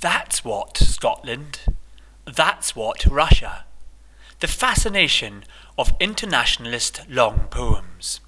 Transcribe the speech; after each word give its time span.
That's 0.00 0.44
what 0.44 0.76
Scotland, 0.76 1.60
that's 2.24 2.76
what 2.76 3.04
Russia. 3.06 3.64
The 4.40 4.46
fascination 4.46 5.42
of 5.76 5.92
internationalist 5.98 7.02
long 7.08 7.48
poems. 7.50 8.20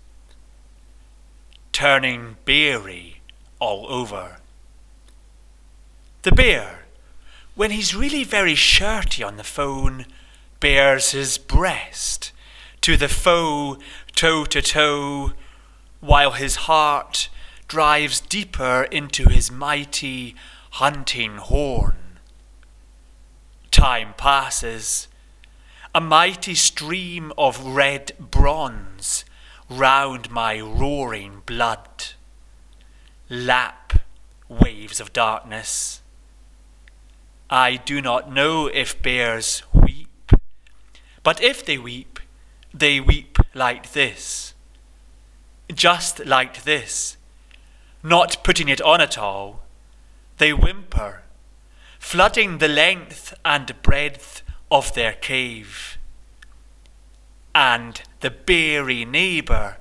Turning 1.73 2.37
beery 2.45 3.21
all 3.61 3.87
over. 3.89 4.39
The 6.23 6.33
bear, 6.33 6.87
when 7.55 7.71
he's 7.71 7.95
really 7.95 8.25
very 8.25 8.57
shirty 8.57 9.23
on 9.23 9.37
the 9.37 9.45
phone, 9.45 10.07
bares 10.59 11.13
his 11.13 11.39
breast 11.39 12.33
to 12.81 12.97
the 12.97 13.09
foe 13.09 13.79
toe 14.17 14.45
to 14.47 14.61
toe, 14.61 15.33
while 16.01 16.33
his 16.33 16.57
heart 16.67 17.29
drives 17.69 18.21
deeper 18.21 18.89
into 18.91 19.29
his 19.29 19.51
mighty 19.53 20.35
hunting 20.71 21.37
horn. 21.37 21.97
Time 23.71 24.15
passes, 24.17 25.09
a 25.95 26.01
mighty 26.01 26.55
stream 26.55 27.33
of 27.37 27.65
red 27.65 28.13
bronze 28.19 29.25
round 29.69 30.31
my 30.31 30.61
roaring 30.61 31.43
blood. 31.47 32.15
Lap 33.29 34.01
waves 34.49 35.01
of 35.01 35.13
darkness. 35.13 36.03
I 37.49 37.77
do 37.77 38.01
not 38.01 38.33
know 38.33 38.67
if 38.67 39.01
bears 39.03 39.63
weep, 39.73 40.33
but 41.23 41.43
if 41.43 41.65
they 41.65 41.79
weep, 41.79 42.21
they 42.73 43.01
weep 43.01 43.39
like 43.55 43.93
this. 43.93 44.55
Just 45.73 46.25
like 46.27 46.63
this, 46.63 47.17
not 48.03 48.43
putting 48.45 48.69
it 48.69 48.81
on 48.81 49.01
at 49.01 49.19
all. 49.19 49.60
They 50.41 50.55
whimper, 50.55 51.25
flooding 51.99 52.59
the 52.59 52.67
length 52.67 53.35
and 53.45 53.75
breadth 53.83 54.43
of 54.71 54.95
their 54.95 55.13
cave. 55.13 55.99
And 57.55 58.01
the 58.21 58.31
beery 58.31 59.05
neighbour, 59.05 59.77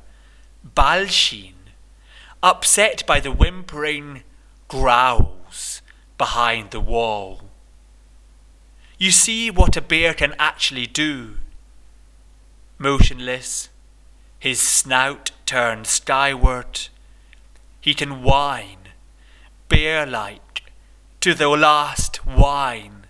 Balsheen, 0.76 1.72
upset 2.44 3.08
by 3.08 3.22
the 3.22 3.32
whimpering, 3.32 4.24
growls 4.68 5.82
behind 6.18 6.72
the 6.72 6.82
wall. 6.82 7.44
You 8.98 9.12
see 9.12 9.50
what 9.50 9.78
a 9.78 9.82
bear 9.82 10.14
can 10.14 10.36
actually 10.38 10.88
do. 10.88 11.38
Motionless, 12.78 13.70
his 14.38 14.60
snout 14.60 15.32
turned 15.46 15.88
skyward, 15.88 16.90
he 17.80 17.94
can 17.94 18.24
whine, 18.24 18.90
bear 19.70 20.06
like, 20.06 20.42
to 21.22 21.34
the 21.34 21.50
last 21.50 22.26
wine, 22.26 23.06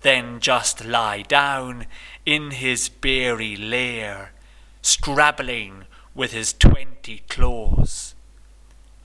then 0.00 0.40
just 0.40 0.84
lie 0.84 1.22
down 1.22 1.86
in 2.24 2.50
his 2.50 2.88
beery 2.88 3.56
lair, 3.56 4.32
scrabbling 4.80 5.84
with 6.14 6.32
his 6.32 6.54
twenty 6.54 7.22
claws. 7.28 8.14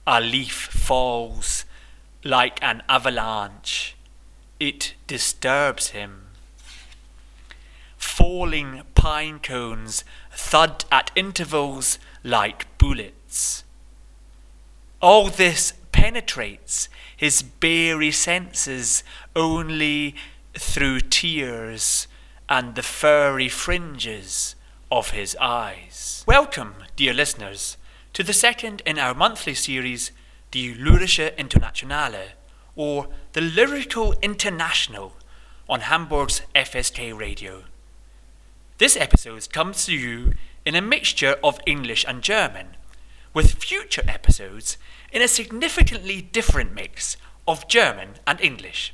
A 0.08 0.22
leaf 0.22 0.70
falls 0.72 1.66
like 2.24 2.62
an 2.64 2.84
avalanche. 2.88 3.96
It 4.60 4.94
disturbs 5.08 5.90
him. 5.90 6.28
Falling 7.98 8.84
pine 8.96 9.40
cones 9.40 10.04
thud 10.32 10.86
at 10.92 11.12
intervals 11.16 12.00
like 12.24 12.78
bullets. 12.78 13.64
All 15.02 15.30
this 15.30 15.74
penetrates 15.92 16.88
his 17.22 17.44
beery 17.44 18.10
senses 18.10 19.04
only 19.36 20.16
through 20.56 21.00
tears 21.00 22.08
and 22.50 22.74
the 22.74 22.82
furry 22.82 23.48
fringes 23.48 24.56
of 24.92 25.12
his 25.12 25.38
eyes. 25.40 26.24
Welcome, 26.26 26.74
dear 26.96 27.14
listeners, 27.14 27.78
to 28.14 28.24
the 28.24 28.34
second 28.34 28.82
in 28.88 28.98
our 28.98 29.14
monthly 29.14 29.54
series, 29.54 30.12
Die 30.50 30.74
Lyrische 30.76 31.38
Internationale, 31.38 32.30
or 32.76 33.10
the 33.34 33.42
Lyrical 33.42 34.16
International, 34.24 35.14
on 35.70 35.82
Hamburg's 35.82 36.42
FSK 36.56 37.16
Radio. 37.16 37.66
This 38.80 38.98
episode 38.98 39.48
comes 39.54 39.86
to 39.86 39.94
you 39.94 40.34
in 40.66 40.74
a 40.74 40.82
mixture 40.82 41.36
of 41.44 41.60
English 41.68 42.04
and 42.08 42.24
German, 42.24 42.78
with 43.34 43.64
future 43.64 44.04
episodes 44.08 44.78
in 45.12 45.22
a 45.22 45.28
significantly 45.28 46.22
different 46.22 46.74
mix 46.74 47.18
of 47.48 47.68
German 47.68 48.16
and 48.28 48.40
English. 48.42 48.94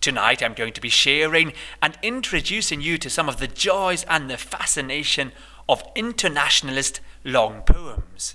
Tonight 0.00 0.42
I'm 0.42 0.54
going 0.54 0.72
to 0.74 0.80
be 0.80 0.88
sharing 0.88 1.52
and 1.80 1.98
introducing 2.02 2.80
you 2.80 2.98
to 2.98 3.08
some 3.08 3.28
of 3.28 3.38
the 3.38 3.46
joys 3.48 4.04
and 4.04 4.28
the 4.28 4.36
fascination 4.36 5.32
of 5.68 5.82
internationalist 5.94 7.00
long 7.24 7.62
poems. 7.62 8.34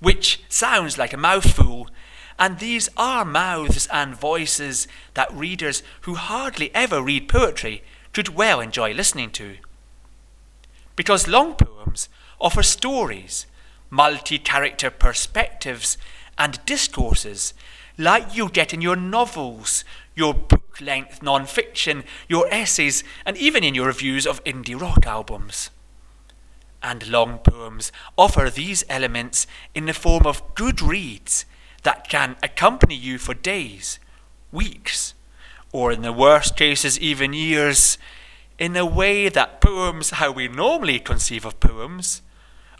Which 0.00 0.42
sounds 0.48 0.96
like 0.96 1.12
a 1.12 1.18
mouthful, 1.18 1.88
and 2.38 2.58
these 2.58 2.88
are 2.96 3.24
mouths 3.24 3.88
and 3.92 4.14
voices 4.14 4.88
that 5.14 5.32
readers 5.32 5.82
who 6.02 6.14
hardly 6.14 6.74
ever 6.74 7.02
read 7.02 7.28
poetry 7.28 7.82
could 8.12 8.30
well 8.30 8.60
enjoy 8.60 8.92
listening 8.92 9.30
to. 9.32 9.56
Because 10.96 11.28
long 11.28 11.54
poems 11.54 12.08
offer 12.40 12.62
stories, 12.62 13.46
multi 13.90 14.38
character 14.38 14.90
perspectives, 14.90 15.96
and 16.38 16.64
discourses 16.66 17.54
like 17.98 18.36
you 18.36 18.48
get 18.48 18.74
in 18.74 18.80
your 18.80 18.96
novels, 18.96 19.84
your 20.14 20.34
book 20.34 20.80
length 20.80 21.22
non 21.22 21.46
fiction, 21.46 22.04
your 22.28 22.46
essays, 22.50 23.02
and 23.24 23.36
even 23.36 23.64
in 23.64 23.74
your 23.74 23.86
reviews 23.86 24.26
of 24.26 24.42
indie 24.44 24.78
rock 24.78 25.06
albums. 25.06 25.70
And 26.82 27.08
long 27.08 27.38
poems 27.38 27.90
offer 28.16 28.50
these 28.50 28.84
elements 28.88 29.46
in 29.74 29.86
the 29.86 29.94
form 29.94 30.26
of 30.26 30.54
good 30.54 30.82
reads 30.82 31.44
that 31.82 32.08
can 32.08 32.36
accompany 32.42 32.94
you 32.94 33.18
for 33.18 33.34
days, 33.34 33.98
weeks, 34.52 35.14
or 35.72 35.90
in 35.90 36.02
the 36.02 36.12
worst 36.12 36.56
cases, 36.56 36.98
even 37.00 37.32
years, 37.32 37.98
in 38.58 38.76
a 38.76 38.86
way 38.86 39.28
that 39.28 39.60
poems, 39.60 40.10
how 40.10 40.30
we 40.30 40.48
normally 40.48 40.98
conceive 40.98 41.44
of 41.44 41.58
poems, 41.60 42.22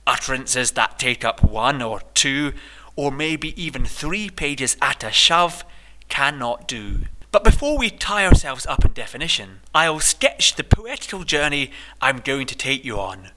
utterances 0.07 0.73
that 0.73 0.99
take 0.99 1.25
up 1.25 1.43
one 1.43 1.83
or 1.83 2.03
two, 2.15 2.53
or 2.95 3.11
maybe 3.11 3.61
even 3.61 3.85
three 3.85 4.31
pages 4.31 4.77
at 4.81 5.05
a 5.05 5.11
shove, 5.11 5.65
cannot 6.09 6.69
do. 6.69 7.01
But 7.33 7.45
before 7.45 7.77
we 7.77 7.91
tie 7.91 8.27
ourselves 8.27 8.65
up 8.67 8.85
in 8.85 8.93
definition, 8.93 9.61
I'll 9.75 10.01
sketch 10.01 10.55
the 10.55 10.65
poetical 10.65 11.25
journey 11.25 11.71
I'm 12.01 12.19
going 12.19 12.47
to 12.47 12.57
take 12.57 12.85
you 12.85 12.99
on, 12.99 13.31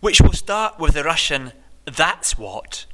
which 0.00 0.20
will 0.20 0.32
start 0.32 0.78
with 0.78 0.94
the 0.94 1.04
Russian 1.04 1.52
That's 1.84 2.38
What, 2.38 2.86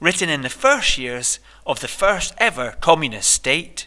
written 0.00 0.28
in 0.28 0.42
the 0.42 0.50
first 0.50 0.98
years 0.98 1.38
of 1.64 1.80
the 1.80 1.88
first 1.88 2.34
ever 2.36 2.76
communist 2.80 3.30
state, 3.30 3.86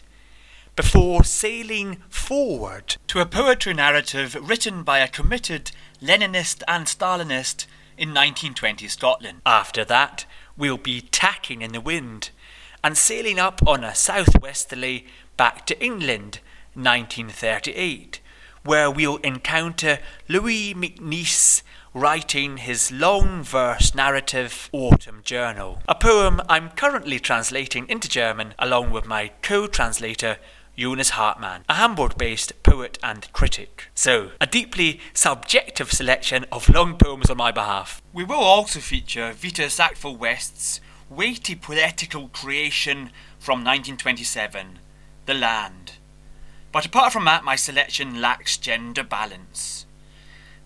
before 0.74 1.24
sailing 1.24 1.98
forward 2.08 2.96
to 3.08 3.20
a 3.20 3.26
poetry 3.26 3.74
narrative 3.74 4.36
written 4.40 4.82
by 4.82 5.00
a 5.00 5.08
committed 5.08 5.72
Leninist 6.00 6.62
and 6.66 6.86
Stalinist 6.86 7.66
in 7.98 8.10
1920 8.10 8.86
Scotland. 8.88 9.40
After 9.44 9.84
that, 9.84 10.24
we'll 10.56 10.78
be 10.78 11.00
tacking 11.00 11.62
in 11.62 11.72
the 11.72 11.80
wind 11.80 12.30
and 12.82 12.96
sailing 12.96 13.38
up 13.38 13.60
on 13.66 13.82
a 13.82 13.94
southwesterly 13.94 15.06
back 15.36 15.66
to 15.66 15.84
England, 15.84 16.40
1938, 16.74 18.20
where 18.64 18.90
we'll 18.90 19.16
encounter 19.18 19.98
Louis 20.28 20.74
MacNeice 20.74 21.62
writing 21.92 22.58
his 22.58 22.92
long 22.92 23.42
verse 23.42 23.94
narrative 23.94 24.68
Autumn 24.72 25.20
Journal, 25.24 25.82
a 25.88 25.94
poem 25.94 26.40
I'm 26.48 26.70
currently 26.70 27.18
translating 27.18 27.88
into 27.88 28.08
German 28.08 28.54
along 28.58 28.90
with 28.90 29.06
my 29.06 29.32
co 29.42 29.66
translator 29.66 30.38
Jonas 30.78 31.10
Hartmann, 31.10 31.64
a 31.68 31.74
Hamburg 31.74 32.16
based 32.16 32.52
poet 32.62 33.00
and 33.02 33.32
critic. 33.32 33.88
So, 33.96 34.30
a 34.40 34.46
deeply 34.46 35.00
subjective 35.12 35.90
selection 35.90 36.46
of 36.52 36.68
long 36.68 36.96
poems 36.96 37.28
on 37.28 37.36
my 37.36 37.50
behalf. 37.50 38.00
We 38.12 38.22
will 38.22 38.36
also 38.36 38.78
feature 38.78 39.32
Vita 39.32 39.70
Sackville 39.70 40.16
West's 40.16 40.80
weighty 41.10 41.56
poetical 41.56 42.28
creation 42.28 43.10
from 43.40 43.64
1927, 43.64 44.78
The 45.26 45.34
Land. 45.34 45.94
But 46.70 46.86
apart 46.86 47.12
from 47.12 47.24
that, 47.24 47.42
my 47.42 47.56
selection 47.56 48.20
lacks 48.20 48.56
gender 48.56 49.02
balance. 49.02 49.84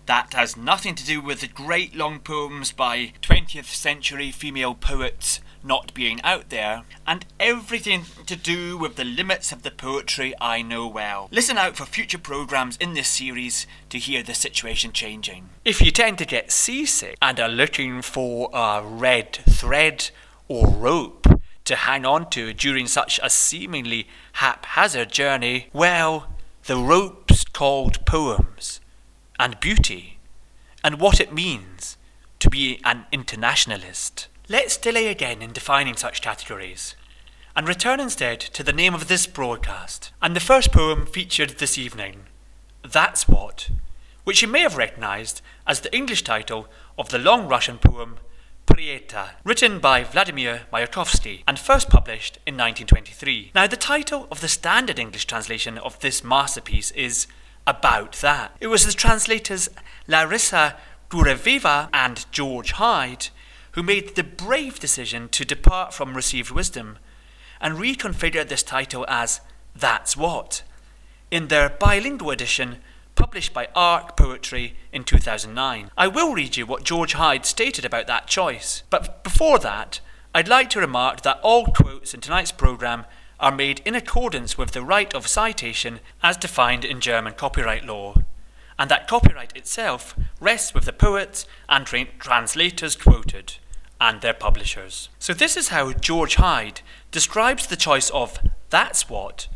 That 0.05 0.33
has 0.33 0.55
nothing 0.55 0.93
to 0.93 1.05
do 1.05 1.21
with 1.21 1.41
the 1.41 1.47
great 1.47 1.95
long 1.95 2.19
poems 2.19 2.71
by 2.71 3.13
20th 3.23 3.73
century 3.73 4.29
female 4.29 4.75
poets 4.75 5.39
not 5.63 5.93
being 5.93 6.21
out 6.23 6.49
there, 6.49 6.83
and 7.07 7.25
everything 7.39 8.05
to 8.25 8.35
do 8.35 8.77
with 8.77 8.95
the 8.95 9.03
limits 9.03 9.51
of 9.51 9.63
the 9.63 9.71
poetry 9.71 10.33
I 10.39 10.61
know 10.61 10.87
well. 10.87 11.29
Listen 11.31 11.57
out 11.57 11.77
for 11.77 11.85
future 11.85 12.17
programmes 12.17 12.77
in 12.77 12.93
this 12.93 13.07
series 13.07 13.65
to 13.89 13.97
hear 13.97 14.23
the 14.23 14.33
situation 14.33 14.91
changing. 14.91 15.49
If 15.63 15.81
you 15.81 15.91
tend 15.91 16.17
to 16.19 16.25
get 16.25 16.51
seasick 16.51 17.17
and 17.21 17.39
are 17.39 17.49
looking 17.49 18.01
for 18.01 18.49
a 18.53 18.83
red 18.83 19.33
thread 19.49 20.09
or 20.47 20.67
rope 20.67 21.27
to 21.65 21.75
hang 21.75 22.05
on 22.05 22.29
to 22.31 22.53
during 22.53 22.87
such 22.87 23.19
a 23.23 23.29
seemingly 23.29 24.07
haphazard 24.33 25.11
journey? 25.11 25.69
Well, 25.71 26.27
the 26.65 26.77
ropes 26.77 27.43
called 27.45 28.05
poems, 28.05 28.79
and 29.39 29.59
beauty, 29.59 30.19
and 30.83 30.99
what 30.99 31.19
it 31.19 31.33
means 31.33 31.97
to 32.39 32.49
be 32.49 32.79
an 32.83 33.05
internationalist. 33.11 34.27
Let's 34.53 34.77
delay 34.77 35.07
again 35.07 35.41
in 35.41 35.51
defining 35.51 35.95
such 35.95 36.21
categories, 36.21 36.95
and 37.55 37.67
return 37.67 37.99
instead 37.99 38.39
to 38.39 38.61
the 38.61 38.71
name 38.71 38.93
of 38.93 39.07
this 39.07 39.25
broadcast, 39.25 40.11
and 40.21 40.35
the 40.35 40.39
first 40.39 40.71
poem 40.71 41.07
featured 41.07 41.57
this 41.57 41.75
evening, 41.75 42.25
That's 42.87 43.27
What, 43.27 43.71
which 44.25 44.43
you 44.43 44.47
may 44.47 44.59
have 44.59 44.77
recognised 44.77 45.41
as 45.65 45.79
the 45.79 45.91
English 45.91 46.21
title 46.21 46.67
of 46.99 47.09
the 47.09 47.17
long 47.17 47.47
Russian 47.47 47.79
poem 47.79 48.17
Pro 48.67 48.77
Eto, 48.77 49.29
written 49.43 49.79
by 49.79 50.03
Vladimir 50.03 50.67
Mayakovsky 50.71 51.41
and 51.47 51.57
first 51.57 51.89
published 51.89 52.35
in 52.45 52.53
1923. 52.53 53.53
Now, 53.55 53.65
the 53.65 53.75
title 53.75 54.27
of 54.29 54.41
the 54.41 54.47
standard 54.47 54.99
English 54.99 55.25
translation 55.25 55.79
of 55.79 55.99
this 56.01 56.23
masterpiece 56.23 56.91
is 56.91 57.25
About 57.65 58.11
That. 58.17 58.55
It 58.59 58.67
was 58.67 58.85
the 58.85 58.93
translators 58.93 59.67
Larissa 60.07 60.77
Gureyeva 61.09 61.89
and 61.91 62.27
George 62.31 62.73
Hyde 62.73 63.29
who 63.73 63.83
made 63.83 64.15
the 64.15 64.23
brave 64.23 64.79
decision 64.79 65.29
to 65.29 65.45
depart 65.45 65.93
from 65.93 66.15
received 66.15 66.51
wisdom 66.51 66.97
and 67.59 67.75
reconfigure 67.75 68.47
this 68.47 68.63
title 68.63 69.05
as 69.07 69.41
That's 69.75 70.15
What 70.17 70.63
in 71.31 71.47
their 71.47 71.69
bilingual 71.69 72.29
edition 72.29 72.77
published 73.15 73.53
by 73.53 73.67
Arc 73.75 74.15
Poetry 74.15 74.75
in 74.91 75.03
2009. 75.03 75.89
I 75.97 76.07
will 76.07 76.33
read 76.33 76.57
you 76.57 76.65
what 76.65 76.83
George 76.83 77.13
Hyde 77.13 77.45
stated 77.45 77.85
about 77.85 78.07
that 78.07 78.27
choice, 78.27 78.83
but 78.89 79.23
before 79.23 79.59
that, 79.59 79.99
I'd 80.35 80.47
like 80.47 80.69
to 80.71 80.79
remark 80.79 81.21
that 81.21 81.39
all 81.41 81.65
quotes 81.65 82.13
in 82.13 82.21
tonight's 82.21 82.51
programme 82.51 83.05
are 83.39 83.51
made 83.51 83.81
in 83.85 83.95
accordance 83.95 84.57
with 84.57 84.71
the 84.71 84.83
right 84.83 85.13
of 85.13 85.27
citation 85.27 85.99
as 86.21 86.37
defined 86.37 86.85
in 86.85 86.99
German 86.99 87.33
copyright 87.33 87.85
law, 87.85 88.15
and 88.77 88.89
that 88.91 89.07
copyright 89.07 89.55
itself 89.55 90.15
rests 90.39 90.73
with 90.73 90.85
the 90.85 90.93
poets 90.93 91.47
and 91.67 91.85
tra- 91.85 92.05
translators 92.19 92.95
quoted 92.95 93.55
and 94.03 94.19
their 94.19 94.33
publishers. 94.33 95.07
So, 95.17 95.33
this 95.33 95.55
is 95.55 95.69
how 95.69 95.93
George 95.93 96.35
Hyde 96.35 96.81
describes 97.09 97.65
the 97.65 97.77
choice 97.77 98.09
of 98.09 98.37
That's 98.69 99.09
What 99.09 99.47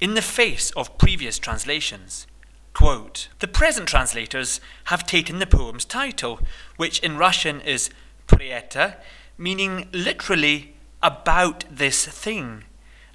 in 0.00 0.14
the 0.14 0.22
face 0.22 0.72
of 0.72 0.98
previous 0.98 1.38
translations. 1.38 2.26
Quote, 2.72 3.28
the 3.38 3.46
present 3.46 3.86
translators 3.86 4.60
have 4.86 5.06
taken 5.06 5.38
the 5.38 5.46
poem's 5.46 5.84
title, 5.84 6.40
which 6.76 6.98
in 6.98 7.16
Russian 7.16 7.60
is 7.60 7.88
Pro 8.26 8.38
Eto, 8.40 8.96
meaning 9.38 9.88
literally 9.92 10.74
about 11.00 11.64
this 11.70 12.04
thing, 12.04 12.64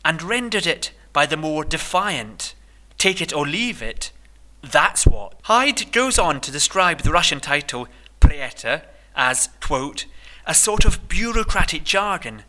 and 0.05 0.23
rendered 0.23 0.65
it 0.65 0.93
by 1.11 1.25
the 1.25 1.35
more 1.35 1.65
defiant, 1.65 2.55
take 2.97 3.19
it 3.21 3.33
or 3.33 3.45
leave 3.45 3.81
it, 3.81 4.13
that's 4.61 5.05
what. 5.05 5.35
Hyde 5.43 5.91
goes 5.91 6.17
on 6.17 6.39
to 6.39 6.53
describe 6.53 7.01
the 7.01 7.11
Russian 7.11 7.41
title 7.41 7.89
Pro 8.21 8.37
Eto 8.37 8.83
as, 9.13 9.49
quote, 9.59 10.05
a 10.49 10.53
sort 10.55 10.83
of 10.83 11.07
bureaucratic 11.07 11.83
jargon, 11.83 12.41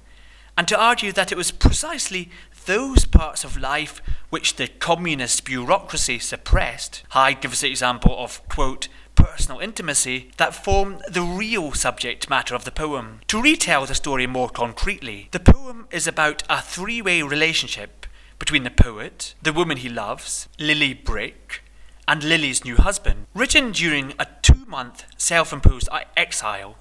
and 0.57 0.67
to 0.67 0.81
argue 0.81 1.13
that 1.13 1.31
it 1.31 1.37
was 1.37 1.51
precisely 1.51 2.31
those 2.65 3.05
parts 3.05 3.45
of 3.45 3.59
life 3.59 4.01
which 4.31 4.57
the 4.57 4.69
communist 4.69 5.45
bureaucracy 5.45 6.19
suppressed, 6.19 7.03
Hyde 7.11 7.43
gives 7.43 7.61
the 7.61 7.69
example 7.69 8.17
of, 8.19 8.41
quote, 8.49 8.89
personal 9.15 9.61
intimacy 9.61 10.31
that 10.39 10.55
form 10.55 11.03
the 11.11 11.21
real 11.21 11.73
subject 11.73 12.31
matter 12.31 12.55
of 12.55 12.65
the 12.65 12.71
poem. 12.71 13.21
To 13.29 13.43
retell 13.43 13.85
the 13.85 13.95
story 13.95 14.27
more 14.27 14.49
concretely, 14.49 15.29
the 15.33 15.39
poem 15.39 15.87
is 15.91 16.07
about 16.07 16.43
a 16.49 16.63
three 16.63 17.03
way 17.03 17.21
relationship 17.21 18.07
between 18.39 18.65
the 18.65 18.71
poet, 18.71 19.35
the 19.43 19.53
woman 19.53 19.77
he 19.77 19.91
loves, 19.91 20.49
Lily 20.59 20.95
Brik, 20.95 21.63
and 22.09 22.25
Lily's 22.25 22.65
new 22.65 22.77
husband. 22.77 23.27
Written 23.35 23.73
during 23.73 24.15
a 24.19 24.27
two 24.41 24.65
month 24.67 25.05
self 25.19 25.53
imposed 25.53 25.91
exile, 26.17 26.77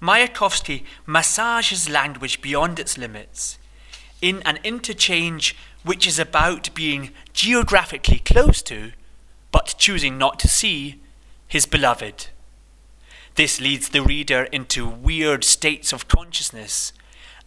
Mayakovsky 0.00 0.84
massages 1.06 1.88
language 1.88 2.40
beyond 2.40 2.78
its 2.78 2.96
limits 2.96 3.58
in 4.20 4.42
an 4.44 4.58
interchange 4.64 5.56
which 5.84 6.06
is 6.06 6.18
about 6.18 6.72
being 6.74 7.10
geographically 7.32 8.18
close 8.18 8.62
to, 8.62 8.92
but 9.50 9.74
choosing 9.78 10.18
not 10.18 10.38
to 10.40 10.48
see, 10.48 11.00
his 11.46 11.66
beloved. 11.66 12.28
This 13.36 13.60
leads 13.60 13.90
the 13.90 14.02
reader 14.02 14.44
into 14.44 14.88
weird 14.88 15.44
states 15.44 15.92
of 15.92 16.08
consciousness, 16.08 16.92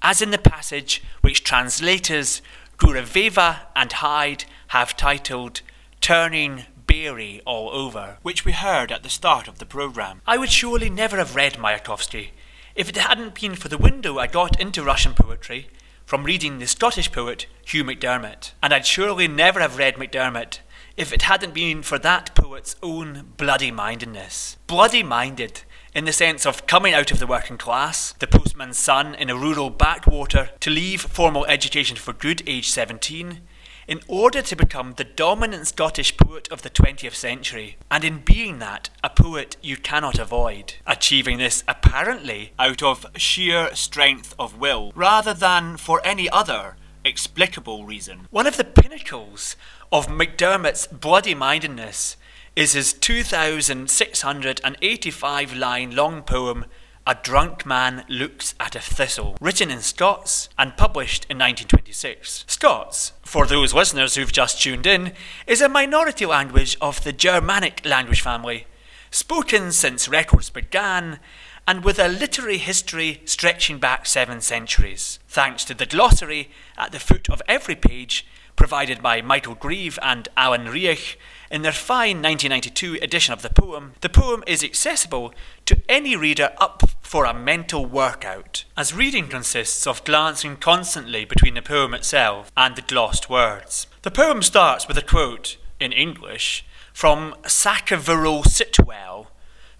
as 0.01 0.21
in 0.21 0.31
the 0.31 0.37
passage 0.37 1.03
which 1.21 1.43
translators 1.43 2.41
Gureyeva 2.77 3.59
and 3.75 3.91
Hyde 3.91 4.45
have 4.69 4.97
titled 4.97 5.61
Turning 5.99 6.63
Beery 6.87 7.41
All 7.45 7.69
Over, 7.69 8.17
which 8.21 8.43
we 8.43 8.53
heard 8.53 8.91
at 8.91 9.03
the 9.03 9.09
start 9.09 9.47
of 9.47 9.59
the 9.59 9.65
programme. 9.65 10.21
I 10.25 10.37
would 10.37 10.51
surely 10.51 10.89
never 10.89 11.17
have 11.17 11.35
read 11.35 11.53
Mayakovsky 11.53 12.29
if 12.75 12.89
it 12.89 12.97
hadn't 12.97 13.39
been 13.39 13.55
for 13.55 13.67
the 13.67 13.77
window 13.77 14.17
I 14.17 14.27
got 14.27 14.59
into 14.59 14.83
Russian 14.83 15.13
poetry 15.13 15.69
from 16.05 16.23
reading 16.23 16.59
the 16.59 16.67
Scottish 16.67 17.11
poet 17.11 17.47
Hugh 17.65 17.83
MacDiarmid, 17.83 18.51
and 18.61 18.73
I'd 18.73 18.85
surely 18.85 19.27
never 19.27 19.59
have 19.59 19.77
read 19.77 19.95
MacDiarmid 19.95 20.59
if 20.97 21.13
it 21.13 21.23
hadn't 21.23 21.53
been 21.53 21.83
for 21.83 21.97
that 21.99 22.35
poet's 22.35 22.75
own 22.83 23.33
bloody 23.37 23.71
mindedness. 23.71 24.57
Bloody 24.67 25.03
minded 25.03 25.61
in 25.93 26.05
the 26.05 26.13
sense 26.13 26.45
of 26.45 26.67
coming 26.67 26.93
out 26.93 27.11
of 27.11 27.19
the 27.19 27.27
working 27.27 27.57
class, 27.57 28.13
the 28.13 28.27
postman's 28.27 28.77
son 28.77 29.15
in 29.15 29.29
a 29.29 29.35
rural 29.35 29.69
backwater, 29.69 30.49
to 30.59 30.69
leave 30.69 31.01
formal 31.01 31.45
education 31.45 31.97
for 31.97 32.13
good 32.13 32.41
age 32.47 32.69
17, 32.69 33.41
in 33.91 33.99
order 34.07 34.41
to 34.41 34.55
become 34.55 34.93
the 34.93 35.03
dominant 35.03 35.67
Scottish 35.67 36.15
poet 36.15 36.47
of 36.49 36.61
the 36.61 36.69
20th 36.69 37.13
century, 37.13 37.75
and 37.91 38.05
in 38.05 38.19
being 38.19 38.59
that, 38.59 38.89
a 39.03 39.09
poet 39.09 39.57
you 39.61 39.75
cannot 39.75 40.17
avoid. 40.17 40.75
Achieving 40.87 41.39
this 41.39 41.61
apparently 41.67 42.53
out 42.57 42.81
of 42.81 43.05
sheer 43.17 43.75
strength 43.75 44.33
of 44.39 44.57
will, 44.57 44.93
rather 44.95 45.33
than 45.33 45.75
for 45.75 45.99
any 46.05 46.29
other 46.29 46.77
explicable 47.03 47.83
reason. 47.83 48.27
One 48.29 48.47
of 48.47 48.55
the 48.55 48.63
pinnacles 48.63 49.57
of 49.91 50.07
MacDiarmid's 50.07 50.87
bloody 50.87 51.35
mindedness 51.35 52.15
is 52.55 52.71
his 52.71 52.93
2,685 52.93 55.53
line 55.53 55.93
long 55.93 56.21
poem 56.21 56.63
a 57.07 57.15
Drunk 57.15 57.65
Man 57.65 58.05
Looks 58.07 58.53
at 58.59 58.75
a 58.75 58.79
Thistle, 58.79 59.35
written 59.41 59.71
in 59.71 59.79
Scots 59.81 60.49
and 60.57 60.77
published 60.77 61.25
in 61.25 61.37
1926. 61.37 62.45
Scots, 62.47 63.13
for 63.23 63.47
those 63.47 63.73
listeners 63.73 64.15
who've 64.15 64.31
just 64.31 64.61
tuned 64.61 64.85
in, 64.85 65.13
is 65.47 65.61
a 65.61 65.69
minority 65.69 66.25
language 66.25 66.77
of 66.79 67.03
the 67.03 67.11
Germanic 67.11 67.81
language 67.83 68.21
family, 68.21 68.67
spoken 69.09 69.71
since 69.71 70.07
records 70.07 70.51
began 70.51 71.19
and 71.67 71.83
with 71.83 71.97
a 71.97 72.07
literary 72.07 72.57
history 72.57 73.21
stretching 73.25 73.79
back 73.79 74.05
seven 74.05 74.41
centuries. 74.41 75.19
Thanks 75.27 75.63
to 75.65 75.73
the 75.73 75.85
glossary 75.85 76.51
at 76.77 76.91
the 76.91 76.99
foot 76.99 77.29
of 77.29 77.41
every 77.47 77.75
page, 77.75 78.27
provided 78.55 79.01
by 79.01 79.21
Michael 79.21 79.55
Grieve 79.55 79.97
and 80.03 80.27
Alan 80.37 80.65
Riach 80.65 81.15
in 81.51 81.63
their 81.63 81.71
fine 81.73 82.21
1992 82.21 82.99
edition 83.01 83.33
of 83.33 83.41
the 83.41 83.49
poem, 83.49 83.93
the 83.99 84.09
poem 84.09 84.43
is 84.47 84.63
accessible 84.63 85.33
to 85.65 85.81
any 85.89 86.15
reader 86.15 86.53
up 86.57 86.83
for 87.01 87.25
a 87.25 87.33
mental 87.33 87.85
workout, 87.85 88.63
as 88.77 88.93
reading 88.93 89.27
consists 89.27 89.85
of 89.85 90.03
glancing 90.05 90.55
constantly 90.55 91.25
between 91.25 91.55
the 91.55 91.61
poem 91.61 91.93
itself 91.93 92.51
and 92.55 92.75
the 92.75 92.81
glossed 92.81 93.29
words. 93.29 93.87
The 94.03 94.11
poem 94.11 94.41
starts 94.41 94.87
with 94.87 94.97
a 94.97 95.01
quote, 95.01 95.57
in 95.79 95.91
English, 95.91 96.65
from 96.93 97.35
Sacheverell 97.43 98.43
Sitwell, 98.45 99.27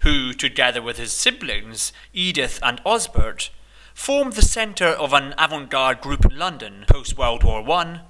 who, 0.00 0.34
together 0.34 0.82
with 0.82 0.98
his 0.98 1.12
siblings, 1.12 1.92
Edith 2.12 2.58
and 2.62 2.82
Osbert, 2.84 3.48
formed 3.94 4.34
the 4.34 4.42
centre 4.42 4.86
of 4.86 5.12
an 5.12 5.34
avant 5.38 5.70
garde 5.70 6.00
group 6.00 6.24
in 6.24 6.38
London 6.38 6.84
post 6.86 7.16
World 7.16 7.44
War 7.44 7.68
I 7.70 8.00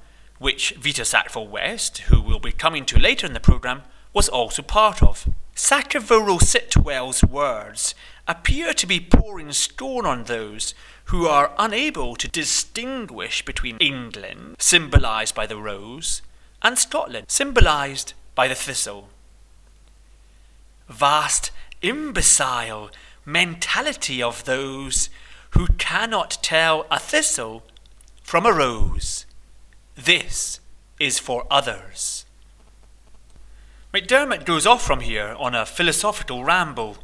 which 0.43 0.73
Vita 0.73 1.05
Sackville 1.05 1.47
West, 1.47 1.99
who 1.99 2.21
we'll 2.21 2.41
be 2.41 2.51
coming 2.51 2.85
to 2.87 2.99
later 2.99 3.27
in 3.27 3.33
the 3.33 3.39
programme, 3.39 3.83
was 4.13 4.29
also 4.29 4.61
part 4.61 5.01
of. 5.01 5.29
Sacheverell 5.55 6.41
Sitwell's 6.41 7.23
words 7.23 7.95
appear 8.27 8.75
to 8.75 8.87
be 8.87 8.99
pouring 8.99 9.53
scorn 9.53 10.05
on 10.05 10.25
those 10.25 10.75
who 11.07 11.27
are 11.27 11.55
unable 11.59 12.17
to 12.17 12.27
distinguish 12.27 13.45
between 13.45 13.77
England, 13.79 14.57
symbolised 14.59 15.35
by 15.35 15.47
the 15.47 15.57
rose, 15.57 16.23
and 16.61 16.77
Scotland, 16.77 17.27
symbolised 17.29 18.15
by 18.35 18.49
the 18.49 18.57
thistle. 18.57 19.11
Vast, 20.89 21.53
imbecile 21.83 22.91
mentality 23.25 24.21
of 24.21 24.45
those 24.45 25.09
who 25.51 25.69
cannot 25.79 26.39
tell 26.43 26.85
a 26.91 26.99
thistle 26.99 27.63
from 28.25 28.45
a 28.45 28.53
rose. 28.53 29.25
This 29.95 30.61
is 30.99 31.19
for 31.19 31.47
others. 31.51 32.25
MacDiarmid 33.93 34.47
goes 34.47 34.67
off 34.67 34.83
from 34.83 35.01
here 35.01 35.37
on 35.39 35.55
a 35.55 35.67
philosophical 35.67 36.45
ramble, 36.45 36.97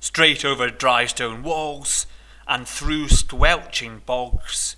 straight 0.00 0.44
over 0.44 0.68
dry 0.68 1.06
stone 1.06 1.44
walls 1.44 2.06
and 2.48 2.66
through 2.66 3.08
squelching 3.08 4.02
bogs, 4.04 4.74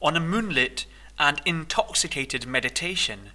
on 0.00 0.16
a 0.16 0.20
moonlit 0.20 0.86
and 1.18 1.42
intoxicated 1.44 2.46
meditation, 2.46 3.30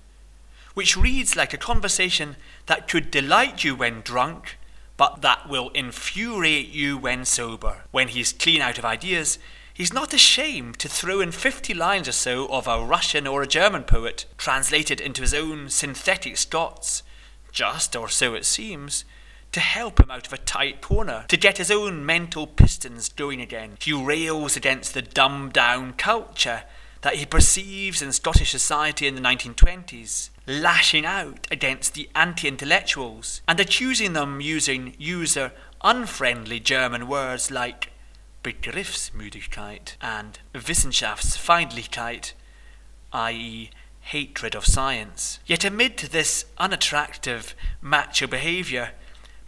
which 0.74 0.96
reads 0.96 1.36
like 1.36 1.54
a 1.54 1.58
conversation 1.58 2.38
that 2.68 2.88
could 2.88 3.12
delight 3.12 3.66
you 3.66 3.76
when 3.76 4.02
drunk, 4.02 4.58
but 4.96 5.22
that 5.22 5.50
will 5.50 5.70
infuriate 5.72 6.70
you 6.70 6.98
when 6.98 7.26
sober. 7.26 7.84
When 7.92 8.08
he's 8.08 8.32
clean 8.32 8.62
out 8.62 8.78
of 8.78 8.86
ideas, 8.86 9.38
he's 9.76 9.94
not 9.94 10.14
ashamed 10.14 10.80
to 10.80 10.90
throw 10.90 11.20
in 11.20 11.32
50 11.32 11.74
lines 11.74 12.08
or 12.08 12.14
so 12.14 12.48
of 12.48 12.66
a 12.66 12.84
Russian 12.84 13.28
or 13.28 13.44
a 13.44 13.48
German 13.48 13.84
poet, 13.84 14.26
translated 14.38 15.00
into 15.00 15.22
his 15.22 15.34
own 15.34 15.70
synthetic 15.70 16.38
Scots, 16.38 17.04
just, 17.52 17.96
or 17.96 18.10
so 18.10 18.34
it 18.34 18.46
seems, 18.46 19.06
to 19.52 19.60
help 19.60 20.00
him 20.00 20.10
out 20.10 20.26
of 20.26 20.34
a 20.34 20.38
tight 20.38 20.82
corner, 20.82 21.26
to 21.28 21.38
get 21.38 21.58
his 21.58 21.70
own 21.70 22.06
mental 22.06 22.48
pistons 22.48 23.10
going 23.10 23.42
again. 23.42 23.78
He 23.82 23.94
rails 23.94 24.58
against 24.58 24.94
the 24.94 25.02
dumbed 25.02 25.54
down 25.54 25.94
culture 25.94 26.64
that 27.02 27.16
he 27.16 27.26
perceives 27.26 28.02
in 28.02 28.12
Scottish 28.12 28.52
society 28.52 29.08
in 29.08 29.16
the 29.16 29.22
1920s, 29.22 30.30
lashing 30.48 31.06
out 31.06 31.48
against 31.52 31.94
the 31.94 32.10
anti 32.16 32.48
intellectuals 32.48 33.42
and 33.48 33.60
accusing 33.60 34.14
them 34.14 34.42
using 34.42 34.96
user 34.98 35.52
unfriendly 35.84 36.60
German 36.60 37.08
words 37.08 37.52
like 37.52 37.92
Begriffsmüdigkeit 38.46 39.96
and 40.02 40.38
Wissenschaftsfeindlichkeit, 40.54 42.34
i.e., 43.12 43.72
hatred 44.02 44.54
of 44.54 44.68
science. 44.68 45.40
Yet 45.48 45.66
amid 45.66 45.98
this 45.98 46.46
unattractive 46.60 47.56
macho 47.82 48.28
behaviour, 48.28 48.92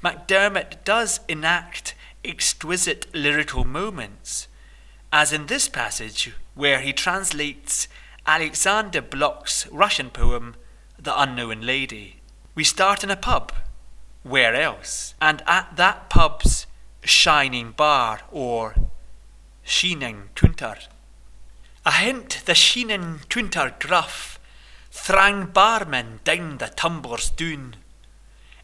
MacDiarmid 0.03 0.83
does 0.83 1.19
enact 1.27 1.93
exquisite 2.25 3.05
lyrical 3.13 3.63
moments, 3.63 4.47
as 5.13 5.31
in 5.31 5.45
this 5.45 5.69
passage 5.69 6.33
where 6.55 6.79
he 6.79 6.91
translates 6.91 7.87
Alexander 8.25 9.01
Blok's 9.01 9.67
Russian 9.67 10.09
poem, 10.09 10.55
The 10.97 11.19
Unknown 11.21 11.61
Lady. 11.61 12.21
We 12.55 12.63
start 12.63 13.03
in 13.03 13.11
a 13.11 13.15
pub. 13.15 13.53
Where 14.23 14.55
else? 14.55 15.13
And 15.21 15.43
at 15.45 15.75
that 15.75 16.09
pub's 16.09 16.66
shining 17.07 17.71
bar, 17.71 18.21
or 18.31 18.75
Sheening 19.63 20.29
Kunter. 20.35 20.77
A 21.85 21.91
hint 21.91 22.43
the 22.45 22.53
Sheening 22.53 23.19
Kunter 23.29 23.73
gruff, 23.79 24.39
thrang 24.91 25.51
barmen 25.51 26.19
down 26.23 26.57
the 26.57 26.67
tumblers 26.67 27.29
doon 27.31 27.75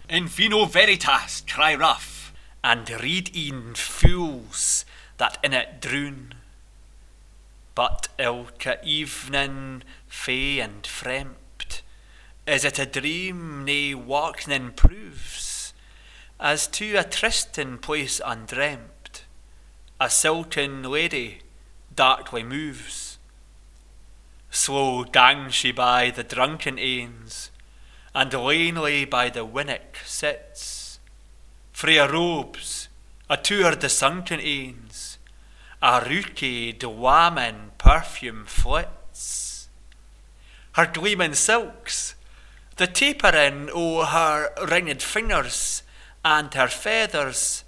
in 0.09 0.27
vino 0.27 0.65
veritas, 0.65 1.41
cry 1.47 1.73
rough, 1.73 2.33
and 2.63 2.89
read 3.01 3.31
een 3.35 3.75
fools 3.75 4.85
that 5.17 5.37
in 5.43 5.53
it 5.53 5.81
droon. 5.81 6.33
But 7.75 8.09
ilka 8.19 8.77
evening 8.83 9.83
fey 10.07 10.59
and 10.59 10.83
frempt, 10.83 11.81
is 12.45 12.63
it 12.63 12.79
a 12.79 12.85
dream 12.85 13.65
nae 13.65 13.95
wakning 13.95 14.75
proves, 14.75 15.52
as 16.43 16.67
to 16.67 16.95
a 16.95 17.05
trysting 17.05 17.77
place 17.77 18.19
undreamt, 18.25 19.23
a 19.97 20.09
silken 20.09 20.83
lady 20.83 21.39
darkly 21.95 22.43
moves. 22.43 23.17
Slow 24.51 25.05
gangs 25.05 25.55
she 25.55 25.71
by 25.71 26.11
the 26.11 26.23
drunken 26.23 26.75
ains, 26.75 27.49
and 28.13 28.33
lamely 28.33 29.05
by 29.05 29.29
the 29.29 29.45
winnock 29.45 29.95
sits. 30.05 30.99
Frae 31.71 31.99
robes, 31.99 32.89
a 33.29 33.37
tour 33.37 33.73
the 33.73 33.87
sunken 33.87 34.41
ains, 34.41 35.17
a 35.81 36.03
rookie 36.05 36.73
dwamin 36.73 37.69
perfume 37.77 38.43
flits. 38.45 39.69
Her 40.73 40.87
gleaming 40.87 41.35
silks, 41.35 42.15
the 42.75 42.87
tapering 42.87 43.69
o' 43.73 44.03
her 44.03 44.49
ringed 44.67 45.01
fingers, 45.01 45.83
and 46.23 46.53
her 46.53 46.67
feathers 46.67 47.63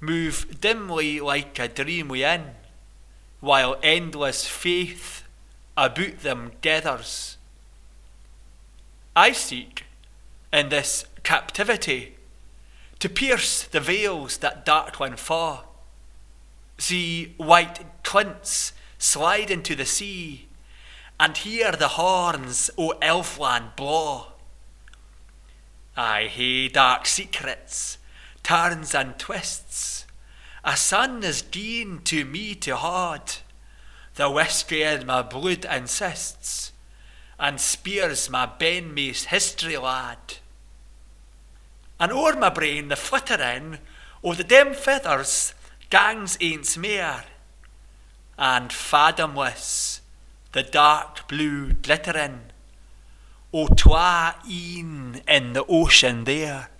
move 0.00 0.60
dimly 0.60 1.20
like 1.20 1.58
a 1.58 1.68
dream 1.68 2.08
within, 2.08 2.50
while 3.40 3.78
endless 3.82 4.46
faith 4.46 5.24
about 5.76 6.20
them 6.20 6.52
gathers. 6.60 7.36
I 9.16 9.32
seek 9.32 9.84
in 10.52 10.68
this 10.68 11.06
captivity 11.22 12.16
to 12.98 13.08
pierce 13.08 13.64
the 13.64 13.80
veils 13.80 14.38
that 14.38 14.64
dark 14.64 14.98
one 14.98 15.16
fa, 15.16 15.60
see 16.78 17.34
white 17.36 17.80
clints 18.02 18.72
slide 18.98 19.50
into 19.50 19.74
the 19.74 19.84
sea, 19.84 20.48
and 21.20 21.36
hear 21.36 21.72
the 21.72 21.88
horns 21.88 22.70
o' 22.76 22.98
Elfland 23.00 23.76
blaw. 23.76 24.32
I 25.96 26.26
hae 26.26 26.68
dark 26.68 27.06
secrets, 27.06 27.98
turns 28.42 28.94
and 28.94 29.16
twists. 29.18 30.06
A 30.64 30.76
son 30.76 31.22
is 31.22 31.42
gien 31.42 32.00
to 32.04 32.24
me 32.24 32.54
to 32.56 32.76
haud. 32.76 33.36
The 34.16 34.30
whisky 34.30 34.82
in 34.82 35.06
my 35.06 35.22
blood 35.22 35.64
insists 35.64 36.72
and 37.38 37.60
spears 37.60 38.30
my 38.30 38.46
ben 38.46 38.94
mace 38.94 39.24
history 39.24 39.76
lad. 39.76 40.18
And 42.00 42.10
o'er 42.10 42.34
my 42.36 42.48
brain 42.48 42.88
the 42.88 42.96
flittering 42.96 43.78
o' 44.22 44.34
the 44.34 44.44
dim 44.44 44.74
feathers 44.74 45.54
gangs 45.90 46.36
ain't 46.40 46.76
mere, 46.76 47.24
and 48.36 48.72
fathomless 48.72 50.00
the 50.52 50.62
dark 50.62 51.28
blue 51.28 51.72
glittering 51.72 52.40
o' 53.54 53.68
twa 53.68 54.34
een 54.50 55.22
in 55.28 55.52
the 55.52 55.64
ocean 55.68 56.24
there. 56.24 56.70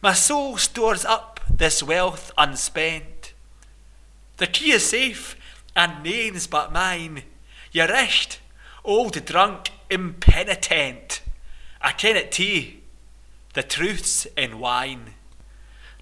My 0.00 0.14
soul 0.14 0.56
stores 0.56 1.04
up 1.04 1.38
this 1.50 1.82
wealth 1.82 2.32
unspent. 2.38 3.34
The 4.38 4.46
key 4.46 4.72
is 4.72 4.86
safe, 4.86 5.36
and 5.76 6.02
name's 6.02 6.46
but 6.46 6.72
mine. 6.72 7.24
Ye 7.72 7.82
recht, 7.82 8.40
old 8.82 9.22
drunk 9.26 9.70
impenitent. 9.90 11.20
I 11.82 11.92
ken 11.92 12.16
it 12.16 12.32
too. 12.32 12.72
The 13.52 13.62
truth's 13.62 14.24
in 14.34 14.58
wine. 14.60 15.12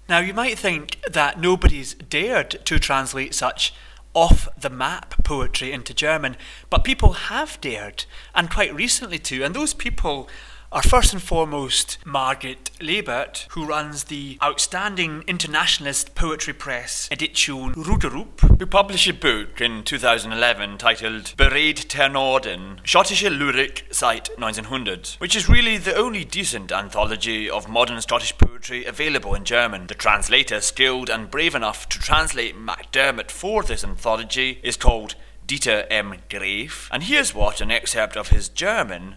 Now 0.07 0.19
you 0.19 0.33
might 0.33 0.57
think 0.57 1.01
that 1.11 1.41
nobody's 1.41 1.95
dared 1.95 2.51
to 2.63 2.79
translate 2.79 3.35
such 3.35 3.73
off 4.13 4.47
the 4.57 4.69
map 4.69 5.23
poetry 5.23 5.71
into 5.71 5.93
German, 5.93 6.35
but 6.69 6.83
people 6.83 7.13
have 7.13 7.59
dared, 7.61 8.05
and 8.33 8.49
quite 8.49 8.73
recently 8.73 9.19
too, 9.19 9.43
and 9.43 9.55
those 9.55 9.73
people 9.73 10.27
are 10.71 10.83
first 10.83 11.13
and 11.13 11.21
foremost 11.21 11.97
Margitt 12.05 12.69
Lehbert, 12.79 13.47
who 13.51 13.65
runs 13.65 14.03
the 14.03 14.37
outstanding 14.43 15.23
internationalist 15.25 16.13
poetry 16.13 16.53
press 16.53 17.09
Edition 17.11 17.73
Rugerup, 17.73 18.59
who 18.59 18.67
published 18.67 19.07
a 19.07 19.13
book 19.13 19.59
in 19.59 19.83
2011 19.83 20.77
titled 20.77 21.33
Beredter 21.37 22.11
Norden, 22.11 22.81
Schottische 22.83 23.35
Lyrik 23.35 23.91
seit 23.91 24.29
1900, 24.37 25.15
which 25.17 25.35
is 25.35 25.49
really 25.49 25.77
the 25.77 25.95
only 25.95 26.23
decent 26.23 26.71
anthology 26.71 27.49
of 27.49 27.67
modern 27.67 27.99
Scottish 27.99 28.37
poetry 28.37 28.85
available 28.85 29.33
in 29.33 29.45
German. 29.45 29.87
The 29.87 29.95
translator, 29.95 30.61
skilled 30.61 31.09
and 31.09 31.31
brave 31.31 31.55
enough 31.55 31.89
to 31.89 31.99
translate 31.99 32.55
MacDiarmid 32.55 33.31
for 33.31 33.63
this 33.63 33.83
anthology, 33.83 34.59
is 34.61 34.77
called 34.77 35.15
Dieter 35.47 35.87
M. 35.89 36.13
Graef, 36.29 36.87
and 36.91 37.01
here's 37.01 37.33
what 37.33 37.59
an 37.59 37.71
excerpt 37.71 38.15
of 38.15 38.27
his 38.27 38.49
German 38.49 39.15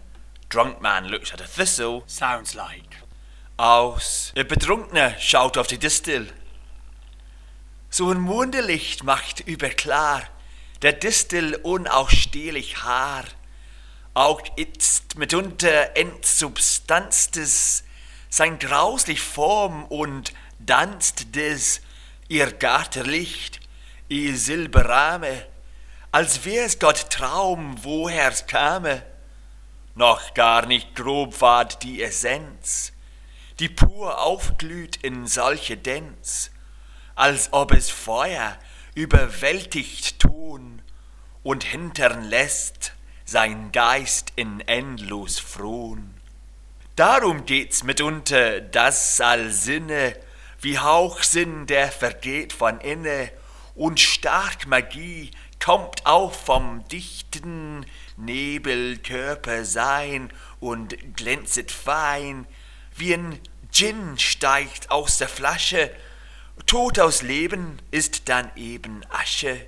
drunk 0.53 0.81
man 0.81 1.05
looks 1.05 1.33
at 1.33 1.41
a 1.41 1.47
thistle 1.47 2.03
sounds 2.05 2.53
like. 2.53 2.97
Aus. 3.57 4.31
Der 4.35 4.43
Betrunkene 4.43 5.15
schaut 5.19 5.57
auf 5.57 5.65
die 5.65 5.79
Distel. 5.79 6.31
So 7.89 8.11
ein 8.11 8.19
Mondelicht 8.19 9.03
macht 9.03 9.39
überklar 9.39 10.21
der 10.83 10.93
Distel 10.93 11.55
unausstehlich 11.55 12.83
Haar. 12.83 13.23
Auch 14.13 14.41
itzt 14.55 15.17
mitunter 15.17 15.95
Endsubstanz 15.95 17.31
des 17.31 17.83
sein 18.29 18.59
grauslich 18.59 19.21
Form 19.21 19.85
und 19.85 20.33
danzt 20.59 21.35
des 21.35 21.81
ihr 22.27 22.51
Garterlicht, 22.51 23.59
ihr 24.07 24.37
Silberrahme, 24.37 25.47
als 26.11 26.45
wär's 26.45 26.77
Gott 26.77 27.09
Traum, 27.09 27.83
woher's 27.83 28.45
kame 28.45 29.03
noch 29.95 30.33
gar 30.33 30.65
nicht 30.65 30.95
grob 30.95 31.39
ward 31.41 31.83
die 31.83 32.01
Essenz, 32.01 32.93
die 33.59 33.69
pur 33.69 34.21
aufglüht 34.21 34.97
in 34.97 35.27
solche 35.27 35.77
Dänz, 35.77 36.51
als 37.15 37.53
ob 37.53 37.71
es 37.71 37.89
Feuer 37.89 38.57
überwältigt 38.95 40.19
tun 40.19 40.81
und 41.43 41.63
hintern 41.63 42.23
lässt 42.23 42.93
sein 43.25 43.71
Geist 43.71 44.33
in 44.35 44.61
endlos 44.61 45.39
frohn. 45.39 46.13
Darum 46.95 47.45
geht's 47.45 47.83
mitunter, 47.83 48.61
dass 48.61 49.19
all 49.21 49.49
Sinne 49.51 50.15
wie 50.59 50.79
Hauchsinn, 50.79 51.65
der 51.65 51.91
vergeht 51.91 52.53
von 52.53 52.79
inne, 52.79 53.31
und 53.75 53.99
stark 53.99 54.67
Magie 54.67 55.31
kommt 55.59 56.05
auf 56.05 56.45
vom 56.45 56.87
dichten 56.89 57.85
Nebelkörper 58.17 59.65
sein 59.65 60.31
und 60.59 60.95
glänzet 61.15 61.71
fein, 61.71 62.45
wie 62.95 63.13
ein 63.13 63.39
Gin 63.71 64.19
steigt 64.19 64.91
aus 64.91 65.17
der 65.17 65.27
Flasche, 65.27 65.89
Tod 66.67 66.99
aus 66.99 67.23
Leben 67.23 67.79
ist 67.91 68.29
dann 68.29 68.51
eben 68.55 69.01
Asche. 69.09 69.67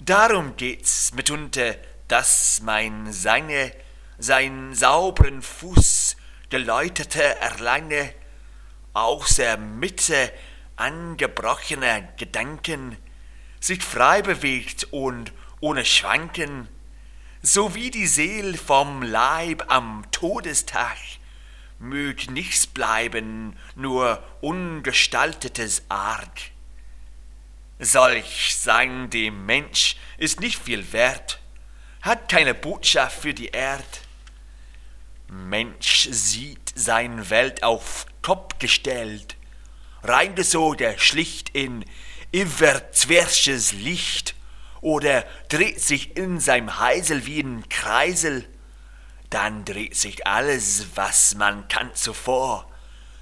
Darum 0.00 0.56
geht's 0.56 1.14
mitunter, 1.14 1.76
dass 2.08 2.60
mein 2.62 3.12
Seine 3.12 3.72
sein 4.18 4.74
saubren 4.74 5.42
Fuß 5.42 6.16
geläuterte 6.50 7.22
Erleine 7.40 8.12
aus 8.92 9.36
der 9.36 9.56
Mitte 9.56 10.32
angebrochener 10.76 12.02
Gedanken 12.16 12.96
sich 13.60 13.82
frei 13.82 14.22
bewegt 14.22 14.88
und 14.90 15.32
ohne 15.60 15.84
Schwanken, 15.84 16.68
so 17.42 17.74
wie 17.74 17.90
die 17.90 18.06
Seel 18.06 18.56
vom 18.56 19.02
Leib 19.02 19.64
am 19.66 20.04
Todestag, 20.12 20.96
mög 21.80 22.30
nichts 22.30 22.68
bleiben, 22.68 23.56
nur 23.74 24.22
ungestaltetes 24.40 25.82
Arg. 25.88 26.52
Solch 27.80 28.54
sein 28.54 29.10
dem 29.10 29.44
Mensch 29.44 29.96
ist 30.18 30.38
nicht 30.38 30.62
viel 30.62 30.92
wert, 30.92 31.40
hat 32.00 32.28
keine 32.28 32.54
Botschaft 32.54 33.20
für 33.20 33.34
die 33.34 33.48
Erd. 33.48 34.02
Mensch 35.26 36.08
sieht 36.12 36.72
sein 36.76 37.28
Welt 37.28 37.64
auf 37.64 38.06
Kopf 38.22 38.60
gestellt, 38.60 39.34
reingesogen 40.04 40.96
schlicht 40.96 41.48
in 41.50 41.84
überzwersches 42.30 43.72
Licht, 43.72 44.36
oder 44.82 45.24
dreht 45.48 45.80
sich 45.80 46.16
in 46.18 46.38
seinem 46.40 46.78
Heisel 46.78 47.24
wie 47.24 47.40
ein 47.40 47.66
Kreisel, 47.70 48.46
dann 49.30 49.64
dreht 49.64 49.96
sich 49.96 50.26
alles, 50.26 50.88
was 50.94 51.34
man 51.36 51.66
kann, 51.68 51.94
zuvor, 51.94 52.70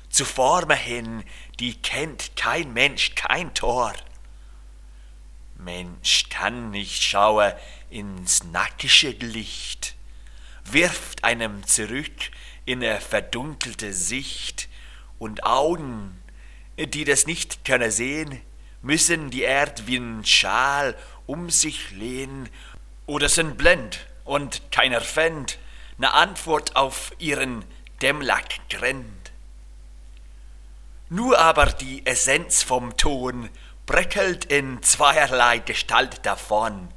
zu 0.08 0.24
Formen 0.24 0.76
hin, 0.76 1.22
die 1.60 1.80
kennt 1.80 2.34
kein 2.34 2.72
Mensch, 2.72 3.14
kein 3.14 3.54
Tor. 3.54 3.92
Mensch 5.56 6.28
kann 6.30 6.70
nicht 6.70 7.00
schauen 7.00 7.52
ins 7.90 8.42
nackische 8.42 9.10
Licht, 9.10 9.94
wirft 10.64 11.22
einem 11.22 11.64
zurück 11.64 12.30
in 12.64 12.82
eine 12.82 13.00
verdunkelte 13.00 13.92
Sicht, 13.92 14.68
und 15.20 15.44
Augen, 15.44 16.18
die 16.78 17.04
das 17.04 17.26
nicht 17.26 17.64
können 17.64 17.90
sehen, 17.90 18.40
müssen 18.82 19.30
die 19.30 19.42
Erd 19.42 19.86
wie 19.86 19.98
ein 19.98 20.24
Schal 20.24 20.96
um 21.30 21.48
sich 21.48 21.92
lehnen, 21.92 22.48
oder 23.06 23.28
sind 23.28 23.56
blind 23.56 24.04
und 24.24 24.72
keiner 24.72 25.00
fänd 25.00 25.58
ne 25.98 26.12
Antwort 26.12 26.74
auf 26.74 27.12
ihren 27.18 27.64
Dämmlack 28.02 28.68
grennt. 28.68 29.30
Nur 31.08 31.38
aber 31.38 31.66
die 31.66 32.04
Essenz 32.04 32.64
vom 32.64 32.96
Ton 32.96 33.48
breckelt 33.86 34.46
in 34.46 34.82
zweierlei 34.82 35.58
Gestalt 35.58 36.26
davon, 36.26 36.88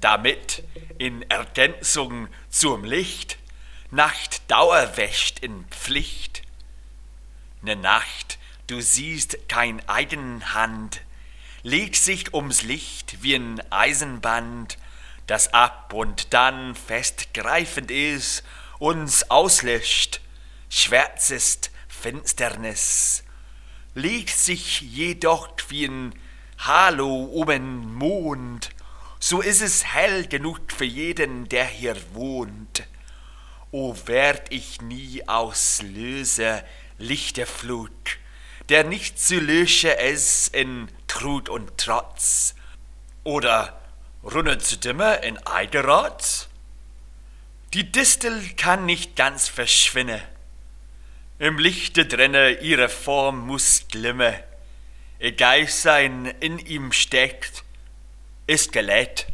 damit 0.00 0.64
in 0.96 1.22
Ergänzung 1.30 2.28
zum 2.48 2.82
Licht 2.84 3.36
Nacht 3.90 4.50
Dauer 4.50 4.96
wäscht 4.96 5.40
in 5.40 5.66
Pflicht. 5.66 6.42
Ne 7.60 7.76
Nacht, 7.76 8.38
du 8.68 8.80
siehst 8.80 9.48
kein 9.48 9.86
Eigenhand, 9.86 11.02
legt 11.64 11.96
sich 11.96 12.34
ums 12.34 12.62
Licht 12.62 13.22
wie 13.22 13.34
ein 13.34 13.60
Eisenband, 13.72 14.78
das 15.26 15.52
ab 15.54 15.94
und 15.94 16.34
dann 16.34 16.74
festgreifend 16.74 17.90
ist, 17.90 18.44
uns 18.78 19.30
auslöscht, 19.30 20.20
schwärzest 20.68 21.70
Finsternis, 21.88 23.24
legt 23.94 24.36
sich 24.36 24.82
jedoch 24.82 25.48
wie 25.68 25.86
ein 25.86 26.14
Halo 26.58 27.24
um 27.24 27.46
den 27.46 27.94
Mond, 27.94 28.68
so 29.18 29.40
ist 29.40 29.62
es 29.62 29.86
hell 29.86 30.26
genug 30.26 30.70
für 30.70 30.84
jeden, 30.84 31.48
der 31.48 31.64
hier 31.64 31.96
wohnt. 32.12 32.86
O 33.70 33.96
werd 34.04 34.52
ich 34.52 34.82
nie 34.82 35.26
auslöse 35.26 36.62
Lichterflug, 36.98 37.90
der 38.68 38.84
nicht 38.84 39.18
zu 39.18 39.38
löschen 39.40 39.90
es 39.98 40.48
in 40.48 40.88
Trud 41.06 41.48
und 41.48 41.76
Trotz, 41.76 42.54
oder 43.22 43.80
runnet 44.22 44.62
zu 44.62 44.76
dimmer 44.76 45.22
in 45.22 45.38
Eigerot? 45.46 46.48
Die 47.72 47.90
Distel 47.90 48.40
kann 48.56 48.86
nicht 48.86 49.16
ganz 49.16 49.48
verschwinden, 49.48 50.20
im 51.40 51.58
Lichte 51.58 52.06
drinne 52.06 52.60
ihre 52.60 52.88
Form 52.88 53.46
muss 53.46 53.86
glimme, 53.90 54.44
ihr 55.18 55.32
Geist 55.32 55.82
sein 55.82 56.32
in 56.38 56.60
ihm 56.60 56.92
steckt, 56.92 57.64
ist 58.46 58.72
gelät. 58.72 59.26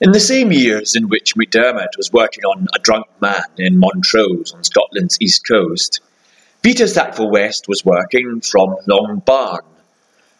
In 0.00 0.12
the 0.12 0.18
same 0.18 0.52
years 0.52 0.96
in 0.96 1.08
which 1.08 1.36
McDermott 1.36 1.96
was 1.96 2.12
working 2.12 2.44
on 2.44 2.66
A 2.74 2.78
Drunk 2.82 3.06
Man 3.20 3.44
in 3.56 3.78
Montrose 3.78 4.52
on 4.52 4.64
Scotland's 4.64 5.16
east 5.20 5.46
coast, 5.46 6.02
Vita 6.62 6.86
Sackville 6.86 7.30
West 7.30 7.68
was 7.68 7.86
working 7.86 8.42
from 8.42 8.76
Long 8.86 9.22
Barn, 9.24 9.62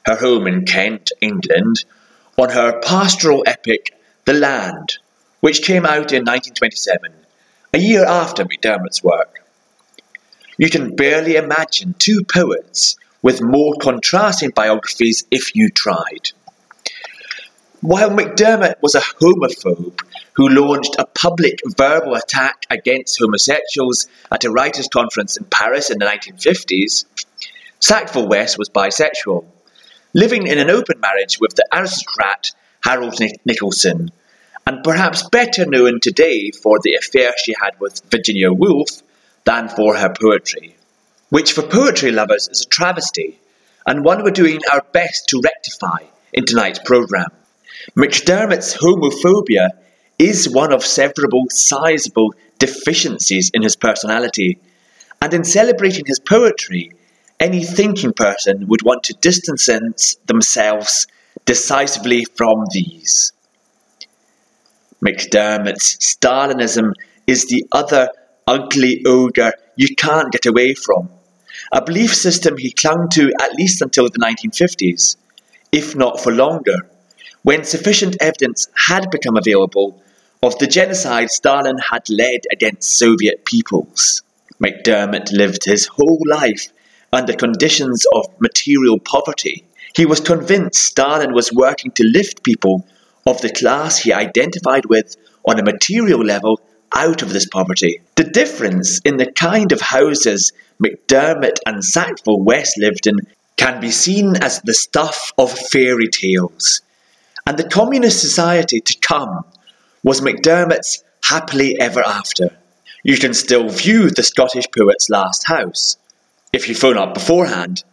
her 0.05 0.17
home 0.17 0.47
in 0.47 0.67
Kent, 0.67 1.13
England, 1.23 1.87
on 2.37 2.51
her 2.51 2.79
pastoral 2.81 3.43
epic 3.47 3.99
The 4.27 4.35
Land, 4.35 4.99
which 5.41 5.63
came 5.63 5.87
out 5.87 6.13
in 6.13 6.27
1927, 6.27 7.15
a 7.73 7.79
year 7.79 8.05
after 8.05 8.45
MacDiarmid's 8.45 9.03
work. 9.03 9.47
You 10.59 10.69
can 10.69 10.95
barely 10.95 11.37
imagine 11.37 11.95
two 11.99 12.23
poets 12.25 12.97
with 13.23 13.41
more 13.41 13.77
contrasting 13.81 14.51
biographies 14.51 15.25
if 15.31 15.57
you 15.57 15.71
tried. 15.71 16.33
While 17.83 18.11
MacDiarmid 18.11 18.75
was 18.83 18.95
a 18.95 19.01
homophobe 19.01 19.99
who 20.35 20.51
launched 20.51 20.97
a 20.99 21.07
public 21.07 21.61
verbal 21.79 22.15
attack 22.15 22.67
against 22.69 23.19
homosexuals 23.19 24.07
at 24.31 24.45
a 24.45 24.51
writers' 24.51 24.89
conference 24.89 25.39
in 25.39 25.47
Paris 25.47 25.89
in 25.89 25.99
the 25.99 26.05
1950s, 26.05 27.07
Sackville 27.81 28.29
West 28.29 28.59
was 28.59 28.69
bisexual, 28.69 29.47
living 30.13 30.47
in 30.47 30.59
an 30.59 30.69
open 30.69 31.01
marriage 31.01 31.41
with 31.41 31.55
the 31.55 31.65
aristocrat 31.73 32.51
Harold 32.85 33.15
Nicolson, 33.49 34.11
and 34.67 34.85
perhaps 34.85 35.27
better 35.31 35.65
known 35.65 36.01
today 36.01 36.51
for 36.51 36.81
the 36.81 36.97
affair 36.97 37.33
she 37.43 37.55
had 37.59 37.81
with 37.81 38.03
Virginia 38.11 38.53
Woolf 38.53 39.03
than 39.45 39.71
for 39.71 39.97
her 39.97 40.13
poetry, 40.21 40.77
which 41.31 41.53
for 41.53 41.63
poetry 41.63 42.13
lovers 42.13 42.47
is 42.49 42.61
a 42.61 42.69
travesty, 42.69 43.41
and 43.87 44.05
one 44.05 44.23
we're 44.23 44.33
doing 44.33 44.61
our 44.71 44.83
best 44.93 45.31
to 45.31 45.41
rectify 45.41 46.05
in 46.35 46.45
tonight's 46.45 46.79
programme. 46.81 47.33
MacDiarmid's 47.97 48.77
homophobia 48.77 49.71
is 50.19 50.49
one 50.49 50.73
of 50.73 50.85
several 50.85 51.47
sizable 51.49 52.35
deficiencies 52.59 53.51
in 53.55 53.63
his 53.63 53.77
personality, 53.77 54.59
and 55.23 55.33
in 55.33 55.45
celebrating 55.45 56.05
his 56.07 56.21
poetry, 56.21 56.93
any 57.39 57.65
thinking 57.65 58.13
person 58.13 58.67
would 58.69 58.83
want 58.83 59.03
to 59.05 59.15
distance 59.15 59.67
themselves 60.27 61.07
decisively 61.47 62.25
from 62.37 62.67
these. 62.71 63.33
MacDiarmid's 65.03 65.97
Stalinism 65.97 66.93
is 67.27 67.47
the 67.47 67.65
other 67.73 68.11
ugly 68.47 69.03
ogre 69.07 69.55
you 69.77 69.95
can't 69.97 70.33
get 70.33 70.45
away 70.45 70.75
from. 70.75 71.09
A 71.73 71.83
belief 71.83 72.15
system 72.15 72.59
he 72.59 72.73
clung 72.73 73.09
to 73.13 73.33
at 73.41 73.55
least 73.55 73.81
until 73.81 74.11
the 74.11 74.19
1950s, 74.19 75.17
if 75.73 75.97
not 75.97 76.21
for 76.21 76.33
longer, 76.33 76.90
when 77.43 77.65
sufficient 77.65 78.17
evidence 78.21 78.69
had 78.75 79.11
become 79.11 79.37
available 79.37 80.03
of 80.43 80.59
the 80.59 80.67
genocide 80.67 81.31
Stalin 81.31 81.79
had 81.79 82.09
led 82.09 82.41
against 82.51 82.99
Soviet 82.99 83.45
peoples. 83.45 84.23
MacDiarmid 84.63 85.33
lived 85.33 85.65
his 85.65 85.87
whole 85.87 86.21
life 86.27 86.69
under 87.13 87.33
conditions 87.33 88.07
of 88.15 88.27
material 88.41 88.99
poverty. 88.99 89.65
He 89.95 90.07
was 90.07 90.21
convinced 90.21 90.83
Stalin 90.83 91.33
was 91.33 91.53
working 91.53 91.91
to 91.93 92.05
lift 92.05 92.43
people 92.43 92.87
of 93.27 93.41
the 93.41 93.51
class 93.51 93.99
he 93.99 94.13
identified 94.13 94.87
with 94.87 95.17
on 95.47 95.59
a 95.59 95.65
material 95.65 96.25
level 96.25 96.61
out 96.95 97.23
of 97.23 97.33
this 97.33 97.47
poverty. 97.47 98.01
The 98.17 98.25
difference 98.25 99.01
in 99.05 99.17
the 99.17 99.31
kind 99.31 99.73
of 99.73 99.81
houses 99.81 100.53
MacDiarmid 100.83 101.57
and 101.67 101.85
Sackville 101.85 102.43
West 102.43 102.79
lived 102.79 103.07
in 103.07 103.19
can 103.57 103.81
be 103.81 103.91
seen 103.91 104.37
as 104.37 104.61
the 104.63 104.75
stuff 104.75 105.33
of 105.37 105.53
fairy 105.53 106.09
tales. 106.09 106.81
And 107.47 107.59
the 107.59 107.69
communist 107.69 108.21
society 108.21 108.81
to 108.81 108.99
come 109.01 109.45
was 110.03 110.21
MacDiarmid's 110.21 111.03
happily 111.25 111.79
ever 111.81 112.03
after. 112.03 112.57
You 113.03 113.17
can 113.17 113.35
still 113.35 113.69
view 113.69 114.11
the 114.11 114.23
Scottish 114.23 114.67
poet's 114.77 115.09
last 115.09 115.47
house. 115.47 115.97
If 116.53 116.69
you 116.69 116.75
phone 116.75 116.99
up 116.99 117.15
beforehand, 117.15 117.85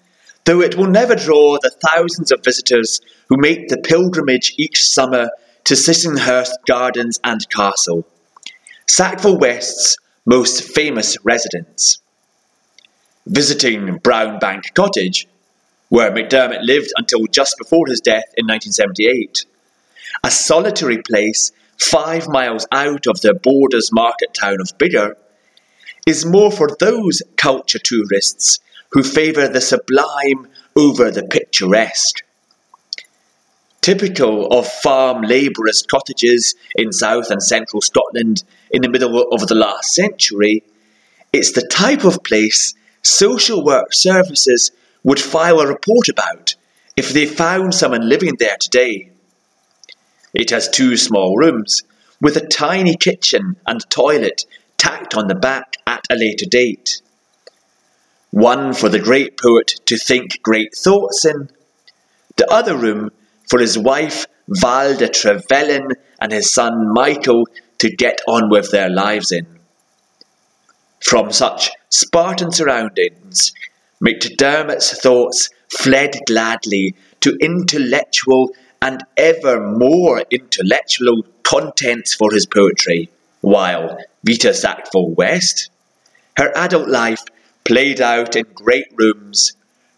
though 0.46 0.62
it 0.62 0.76
will 0.76 0.88
never 0.88 1.16
draw 1.16 1.58
the 1.62 1.72
thousands 1.88 2.32
of 2.32 2.44
visitors 2.44 3.02
who 3.30 3.38
make 3.38 3.68
the 3.68 3.78
pilgrimage 3.78 4.54
each 4.58 4.86
summer 4.86 5.30
to 5.66 5.74
Sissinghurst 5.76 6.54
Gardens 6.66 7.20
and 7.24 7.48
Castle, 7.50 8.06
Sackville 8.88 9.38
West's 9.38 9.98
most 10.26 10.64
famous 10.64 11.18
residence. 11.24 12.00
Visiting 13.26 14.00
Brownbank 14.00 14.74
Cottage, 14.74 15.28
where 15.90 16.12
MacDiarmid 16.12 16.60
lived 16.64 16.92
until 16.98 17.26
just 17.28 17.56
before 17.58 17.88
his 17.88 18.02
death 18.02 18.26
in 18.36 18.46
1978, 18.46 19.46
a 20.24 20.32
solitary 20.32 21.02
place 21.02 21.52
five 21.78 22.28
miles 22.28 22.68
out 22.72 23.08
of 23.08 23.22
the 23.22 23.34
borders 23.34 23.92
market 23.92 24.34
town 24.34 24.60
of 24.60 24.78
Biggar, 24.78 25.14
is 26.06 26.26
more 26.26 26.52
for 26.52 26.70
those 26.80 27.22
culture 27.36 27.80
tourists 27.80 28.60
who 28.92 29.04
favour 29.04 29.48
the 29.48 29.62
sublime 29.62 30.48
over 30.76 31.12
the 31.12 31.24
picturesque. 31.24 32.24
Typical 33.82 34.48
of 34.48 34.68
farm 34.68 35.22
labourers' 35.22 35.84
cottages 35.84 36.56
in 36.76 36.92
south 36.92 37.30
and 37.30 37.42
central 37.42 37.82
Scotland 37.82 38.44
in 38.72 38.82
the 38.82 38.90
middle 38.90 39.28
of 39.32 39.48
the 39.48 39.56
last 39.56 39.94
century, 39.94 40.64
it's 41.32 41.52
the 41.52 41.68
type 41.68 42.04
of 42.04 42.24
place 42.24 42.74
social 43.02 43.64
work 43.64 43.94
services 43.94 44.72
would 45.08 45.22
file 45.22 45.62
a 45.62 45.68
report 45.68 46.10
about 46.10 46.54
if 46.98 47.14
they 47.14 47.26
found 47.26 47.74
someone 47.74 48.10
living 48.10 48.36
there 48.40 48.58
today. 48.60 49.10
It 50.34 50.50
has 50.50 50.68
two 50.68 50.98
small 50.98 51.38
rooms, 51.38 51.84
with 52.20 52.36
a 52.36 52.46
tiny 52.46 52.94
kitchen 52.94 53.56
and 53.66 53.90
toilet 53.90 54.44
tacked 54.76 55.16
on 55.16 55.30
the 55.30 55.36
back 55.50 55.78
at 55.88 56.04
a 56.10 56.16
later 56.16 56.46
date. 56.46 57.02
One 58.32 58.74
for 58.74 58.90
the 58.90 59.00
great 59.00 59.40
poet 59.42 59.76
to 59.86 59.98
think 59.98 60.42
great 60.44 60.76
thoughts 60.76 61.24
in, 61.24 61.50
the 62.36 62.52
other 62.52 62.76
room 62.76 63.12
for 63.50 63.62
his 63.62 63.78
wife 63.78 64.28
Valda 64.50 65.08
Trevlyn 65.08 65.94
and 66.20 66.34
his 66.34 66.54
son 66.54 66.94
Michael 66.94 67.48
to 67.78 67.90
get 67.90 68.20
on 68.28 68.50
with 68.50 68.72
their 68.72 68.90
lives 68.90 69.32
in. 69.32 69.48
From 71.00 71.32
such 71.32 71.72
Spartan 71.90 72.52
surroundings, 72.52 73.54
MacDiarmid's 74.00 74.92
thoughts 75.00 75.50
fled 75.70 76.16
gladly 76.28 76.96
to 77.22 77.36
intellectual 77.42 78.52
and 78.82 79.04
ever 79.18 79.60
more 79.60 80.24
intellectual 80.30 81.24
contents 81.44 82.14
for 82.14 82.32
his 82.32 82.46
poetry, 82.46 83.10
while 83.42 83.98
Vita 84.24 84.54
Sackville 84.54 85.10
West, 85.16 85.72
her 86.38 86.56
adult 86.56 86.88
life 86.88 87.24
played 87.64 88.00
out 88.00 88.36
in 88.36 88.46
great 88.54 88.88
rooms, 88.96 89.54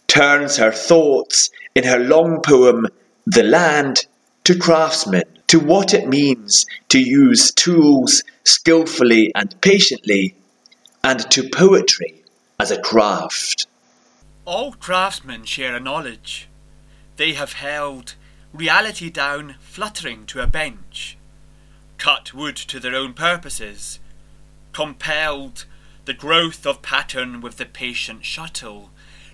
turns 0.08 0.58
her 0.58 0.72
thoughts 0.72 1.50
in 1.76 1.84
her 1.84 2.00
long 2.00 2.42
poem 2.42 2.88
The 3.26 3.44
Land 3.44 4.06
to 4.46 4.58
craftsmen, 4.58 5.24
to 5.48 5.60
what 5.60 5.94
it 5.94 6.08
means 6.08 6.66
to 6.90 7.00
use 7.00 7.52
tools 7.52 8.24
skillfully 8.46 9.32
and 9.36 9.60
patiently, 9.62 10.36
and 11.04 11.20
to 11.32 11.50
poetry 11.50 12.24
as 12.60 12.72
a 12.72 12.82
craft. 12.82 13.68
All 14.50 14.72
craftsmen 14.74 15.46
share 15.46 15.76
a 15.76 15.80
knowledge. 15.80 16.50
They 17.18 17.34
have 17.34 17.54
held 17.54 18.16
reality 18.52 19.12
down 19.12 19.58
fluttering 19.60 20.26
to 20.26 20.42
a 20.42 20.48
bench, 20.48 21.20
cut 22.00 22.34
wood 22.34 22.56
to 22.56 22.80
their 22.80 22.96
own 22.96 23.14
purposes, 23.14 24.00
compelled 24.74 25.66
the 26.06 26.16
growth 26.16 26.66
of 26.66 26.82
pattern 26.82 27.42
with 27.42 27.58
the 27.58 27.66
patient 27.68 28.26
shuttle, 28.26 28.90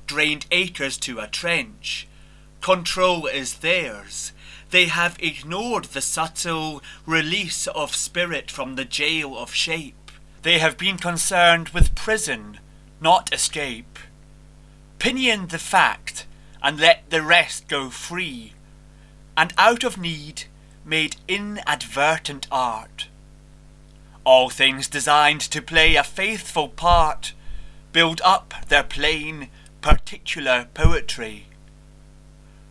drained 0.06 0.48
acres 0.52 0.98
to 0.98 1.22
a 1.22 1.28
trench. 1.28 2.10
Control 2.60 3.26
is 3.26 3.60
theirs. 3.60 4.34
They 4.72 4.88
have 4.88 5.16
ignored 5.22 5.86
the 5.86 6.02
subtle 6.02 6.84
release 7.06 7.68
of 7.68 7.96
spirit 7.96 8.52
from 8.52 8.76
the 8.76 8.84
jail 8.84 9.38
of 9.38 9.54
shape. 9.54 10.12
They 10.42 10.60
have 10.60 10.78
been 10.78 10.98
concerned 10.98 11.70
with 11.70 11.96
prison, 11.96 12.60
not 13.00 13.34
escape. 13.34 13.98
Pinion 15.00 15.48
the 15.48 15.60
fact, 15.60 16.26
and 16.62 16.80
let 16.80 17.10
the 17.10 17.22
rest 17.22 17.68
go 17.68 17.90
free 17.90 18.54
and 19.38 19.54
out 19.58 19.84
of 19.84 19.98
need 19.98 20.44
made 20.84 21.18
inadvertent 21.28 22.48
art. 22.52 23.08
All 24.24 24.50
things 24.50 24.88
designed 24.88 25.42
to 25.42 25.62
play 25.62 25.96
a 25.96 26.04
faithful 26.04 26.70
part 26.70 27.34
build 27.92 28.22
up 28.24 28.54
their 28.68 28.84
plain, 28.84 29.50
particular 29.82 30.68
poetry. 30.74 31.48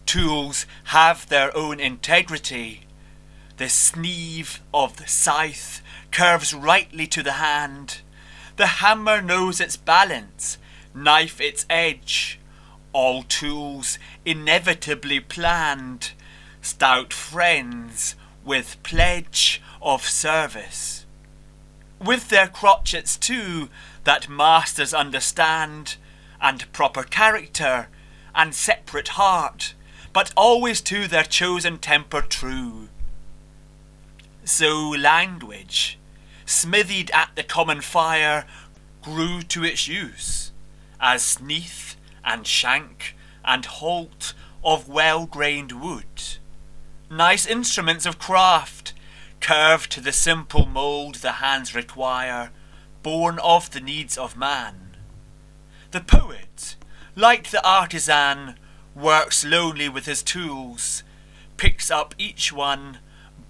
Tools 0.07 0.67
have 0.85 1.29
their 1.29 1.57
own 1.57 1.81
integrity. 1.81 2.83
The 3.57 3.69
sleeve 3.69 4.61
of 4.73 4.97
the 4.97 5.07
scythe 5.07 5.81
curves 6.11 6.53
rightly 6.53 7.07
to 7.09 7.23
the 7.23 7.33
hand. 7.33 8.01
The 8.57 8.67
hammer 8.67 9.23
knows 9.23 9.61
its 9.61 9.77
balance, 9.77 10.59
knife 10.95 11.41
its 11.41 11.67
edge. 11.69 12.39
All 12.93 13.23
tools 13.25 13.99
inevitably 14.25 15.21
planned 15.21 16.13
stout 16.63 17.13
friends 17.13 18.15
with 18.45 18.83
pledge 18.83 19.61
of 19.83 20.07
service. 20.09 21.05
With 22.01 22.29
their 22.29 22.47
crotchets 22.47 23.19
too, 23.19 23.69
that 24.05 24.29
masters 24.29 24.95
understand, 24.95 25.97
and 26.41 26.71
proper 26.73 27.03
character, 27.03 27.89
and 28.35 28.55
separate 28.55 29.09
heart, 29.09 29.75
but 30.13 30.33
always 30.37 30.81
to 30.83 31.07
their 31.07 31.25
chosen 31.25 31.79
temper 31.79 32.21
true. 32.21 32.89
So 34.45 34.91
language, 34.91 35.99
smithied 36.47 37.11
at 37.15 37.31
the 37.35 37.43
common 37.43 37.81
fire, 37.81 38.47
grew 39.03 39.43
to 39.43 39.65
its 39.65 39.89
use, 39.89 40.44
as 41.05 41.41
Neath 41.41 41.95
and 42.25 42.45
shank 42.45 43.15
and 43.45 43.65
holt 43.65 44.35
of 44.65 44.89
well 44.89 45.27
grained 45.27 45.71
wood 45.71 46.39
nice 47.15 47.47
instruments 47.47 48.07
of 48.07 48.19
craft, 48.19 48.93
curved 49.41 49.91
to 49.93 50.01
the 50.01 50.13
simple 50.13 50.67
mould 50.67 51.17
the 51.17 51.33
hands 51.33 51.75
require, 51.75 52.51
born 53.03 53.39
of 53.39 53.71
the 53.71 53.81
needs 53.81 54.19
of 54.19 54.37
man. 54.37 54.97
The 55.93 56.01
poet, 56.01 56.77
like 57.15 57.51
the 57.51 57.65
artisan, 57.67 58.57
works 58.95 59.45
lonely 59.45 59.89
with 59.89 60.07
his 60.07 60.23
tools, 60.23 61.03
picks 61.57 61.91
up 61.91 62.15
each 62.19 62.53
one, 62.53 62.99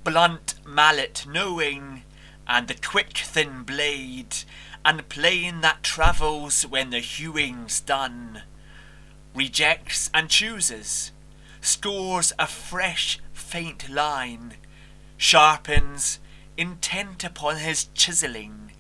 blunt 0.02 0.54
mallet 0.66 1.24
knowing, 1.26 2.02
and 2.46 2.68
the 2.68 2.74
quick 2.74 3.16
thin 3.16 3.62
blade, 3.62 4.36
and 4.84 5.08
plane 5.08 5.60
that 5.62 5.82
travels 5.82 6.62
when 6.66 6.90
the 6.90 7.00
hewing's 7.00 7.80
done, 7.80 8.42
rejects 9.34 10.10
and 10.12 10.28
chooses, 10.28 11.12
scores 11.60 12.32
a 12.38 12.46
fresh 12.46 13.18
faint 13.32 13.88
line, 13.88 14.54
sharpens, 15.16 16.18
intent 16.56 17.24
upon 17.24 17.56
his 17.56 17.86
chiselling, 17.94 18.72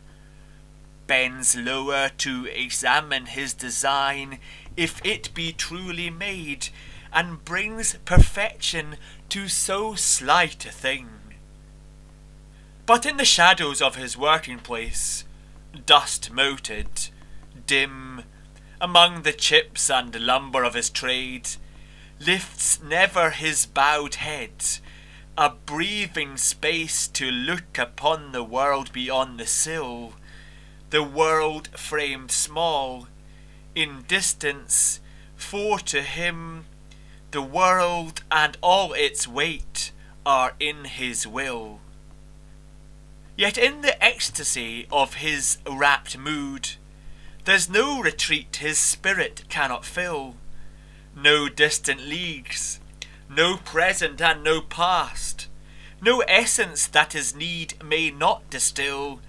bends 1.06 1.56
lower 1.56 2.10
to 2.18 2.46
examine 2.46 3.26
his 3.26 3.54
design, 3.54 4.38
if 4.76 5.00
it 5.04 5.32
be 5.34 5.52
truly 5.52 6.10
made, 6.10 6.68
and 7.12 7.44
brings 7.44 7.96
perfection 8.04 8.96
to 9.28 9.48
so 9.48 9.94
slight 9.94 10.66
a 10.66 10.70
thing. 10.70 11.08
But 12.86 13.06
in 13.06 13.16
the 13.16 13.24
shadows 13.24 13.80
of 13.80 13.96
his 13.96 14.16
working 14.16 14.58
place, 14.58 15.23
dust 15.86 16.30
moted, 16.30 17.10
dim, 17.66 18.22
among 18.80 19.22
the 19.22 19.32
chips 19.32 19.90
and 19.90 20.18
lumber 20.20 20.64
of 20.64 20.74
his 20.74 20.90
trade, 20.90 21.48
lifts 22.20 22.82
never 22.82 23.30
his 23.30 23.66
bowed 23.66 24.16
head, 24.16 24.52
a 25.36 25.50
breathing 25.50 26.36
space 26.36 27.08
to 27.08 27.30
look 27.30 27.76
upon 27.78 28.32
the 28.32 28.44
world 28.44 28.92
beyond 28.92 29.38
the 29.38 29.46
sill, 29.46 30.12
the 30.90 31.02
world 31.02 31.68
framed 31.76 32.30
small, 32.30 33.08
in 33.74 34.02
distance, 34.02 35.00
for 35.34 35.78
to 35.78 36.02
him 36.02 36.64
the 37.32 37.42
world 37.42 38.22
and 38.30 38.56
all 38.60 38.92
its 38.92 39.26
weight 39.26 39.90
are 40.24 40.52
in 40.60 40.84
his 40.84 41.26
will. 41.26 41.80
Yet 43.36 43.58
in 43.58 43.82
the 43.82 44.02
ecstasy 44.02 44.86
of 44.90 45.14
his 45.14 45.58
rapt 45.68 46.16
mood, 46.16 46.70
there's 47.44 47.68
no 47.68 48.00
retreat 48.00 48.56
his 48.56 48.78
spirit 48.78 49.44
cannot 49.48 49.84
fill 49.84 50.36
no 51.16 51.48
distant 51.48 52.00
leagues, 52.00 52.80
no 53.28 53.56
present 53.56 54.20
and 54.20 54.42
no 54.42 54.60
past, 54.60 55.48
no 56.00 56.20
essence 56.20 56.86
that 56.88 57.12
his 57.12 57.34
need 57.34 57.82
may 57.82 58.10
not 58.10 58.48
distill, 58.50 59.20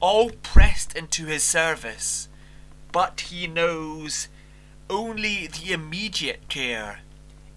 all 0.00 0.30
pressed 0.30 0.94
into 0.94 1.26
his 1.26 1.42
service. 1.42 2.28
But 2.92 3.22
he 3.22 3.46
knows 3.46 4.28
only 4.88 5.48
the 5.48 5.72
immediate 5.72 6.48
care, 6.48 7.00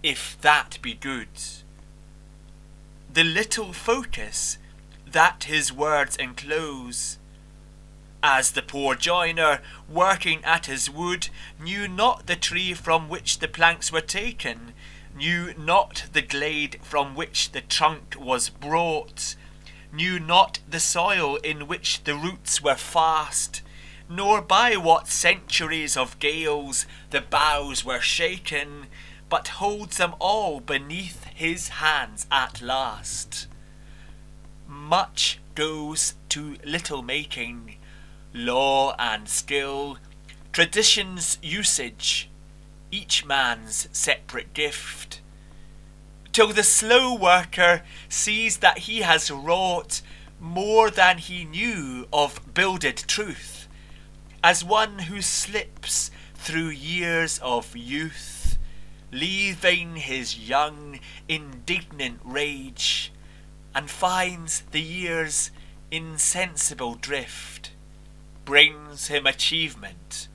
if 0.02 0.38
that 0.42 0.80
be 0.82 0.94
good. 0.94 1.30
The 3.12 3.24
little 3.24 3.74
focus 3.74 4.58
that 5.12 5.46
his 5.46 5.72
words 5.72 6.16
enclose. 6.16 7.18
As 8.22 8.52
the 8.52 8.62
poor 8.62 8.96
joiner, 8.96 9.62
working 9.90 10.44
at 10.44 10.66
his 10.66 10.90
wood, 10.90 11.30
knew 11.60 11.88
not 11.88 12.26
the 12.26 12.36
tree 12.36 12.74
from 12.74 13.08
which 13.08 13.40
the 13.40 13.48
planks 13.48 13.92
were 13.92 14.02
taken, 14.02 14.74
knew 15.16 15.54
not 15.58 16.06
the 16.14 16.22
glade 16.22 16.80
from 16.84 17.16
which 17.16 17.52
the 17.52 17.62
trunk 17.62 18.16
was 18.20 18.50
brought, 18.50 19.36
knew 19.92 20.20
not 20.20 20.60
the 20.70 20.80
soil 20.80 21.38
in 21.38 21.68
which 21.68 22.04
the 22.04 22.16
roots 22.16 22.62
were 22.62 22.76
fast, 22.76 23.62
nor 24.10 24.42
by 24.42 24.76
what 24.76 25.08
centuries 25.08 25.96
of 25.96 26.20
gales 26.20 26.86
the 27.12 27.22
boughs 27.22 27.86
were 27.86 28.02
shaken, 28.02 28.88
but 29.30 29.60
holds 29.60 29.98
them 29.98 30.14
all 30.20 30.60
beneath 30.60 31.24
his 31.26 31.70
hands 31.70 32.26
at 32.32 32.62
last. 32.62 33.48
Much 34.90 35.40
goes 35.54 36.16
to 36.30 36.58
little 36.66 37.04
making, 37.04 37.76
law 38.34 38.96
and 38.98 39.30
skill, 39.30 40.00
tradition's 40.52 41.38
usage, 41.44 42.28
each 42.90 43.24
man's 43.24 43.88
separate 43.92 44.52
gift, 44.56 45.22
till 46.32 46.48
the 46.48 46.64
slow 46.64 47.14
worker 47.14 47.84
sees 48.10 48.58
that 48.58 48.80
he 48.80 49.02
has 49.02 49.30
wrought 49.30 50.02
more 50.40 50.90
than 50.90 51.20
he 51.20 51.46
knew 51.46 52.08
of 52.12 52.56
builded 52.56 52.98
truth, 52.98 53.68
as 54.44 54.64
one 54.64 54.98
who 54.98 55.22
slips 55.22 56.10
through 56.34 56.70
years 56.70 57.38
of 57.44 57.78
youth, 57.78 58.58
leaving 59.12 59.98
his 59.98 60.50
young, 60.50 61.00
indignant 61.28 62.20
rage, 62.24 63.12
and 63.76 63.90
finds 63.90 64.62
the 64.72 64.82
years 64.82 65.52
insensible 65.92 66.96
drift, 66.96 67.72
brings 68.46 69.08
him 69.08 69.26
achievement 69.26 70.28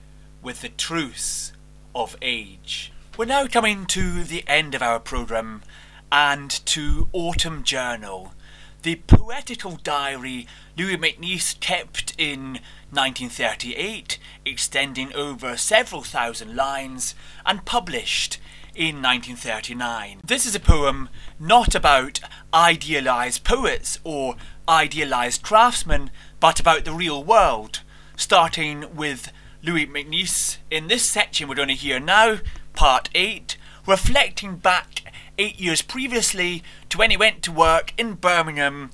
with 0.42 0.60
the 0.60 0.68
truce 0.68 1.52
of 1.94 2.16
age. 2.22 2.92
We're 3.16 3.26
now 3.26 3.46
coming 3.46 3.86
to 3.86 4.24
the 4.24 4.44
end 4.46 4.74
of 4.74 4.82
our 4.82 5.00
programme 5.00 5.62
and 6.10 6.50
to 6.66 7.08
Autumn 7.12 7.64
Journal, 7.64 8.34
the 8.82 8.96
poetical 8.96 9.78
diary 9.82 10.46
Louis 10.76 10.96
MacNeice 10.96 11.58
kept 11.58 12.14
in 12.18 12.60
1938, 12.90 14.18
extending 14.44 15.12
over 15.14 15.56
several 15.56 16.02
thousand 16.02 16.54
lines, 16.54 17.14
and 17.46 17.64
published 17.64 18.38
in 18.74 19.02
1939. 19.02 20.20
This 20.24 20.46
is 20.46 20.54
a 20.54 20.60
poem 20.60 21.08
not 21.38 21.74
about 21.74 22.20
idealised 22.52 23.44
poets 23.44 23.98
or 24.04 24.36
idealised 24.68 25.42
craftsmen, 25.42 26.10
but 26.40 26.58
about 26.60 26.84
the 26.84 26.92
real 26.92 27.22
world, 27.22 27.80
starting 28.16 28.94
with 28.94 29.32
Louis 29.62 29.86
MacNeice. 29.86 30.58
In 30.70 30.88
this 30.88 31.04
section 31.04 31.48
we're 31.48 31.54
going 31.54 31.68
to 31.68 31.74
hear 31.74 32.00
now, 32.00 32.38
part 32.74 33.08
8, 33.14 33.56
reflecting 33.86 34.56
back 34.56 35.12
eight 35.38 35.58
years 35.60 35.82
previously 35.82 36.62
to 36.88 36.98
when 36.98 37.10
he 37.10 37.16
went 37.16 37.42
to 37.42 37.52
work 37.52 37.92
in 37.96 38.14
Birmingham 38.14 38.90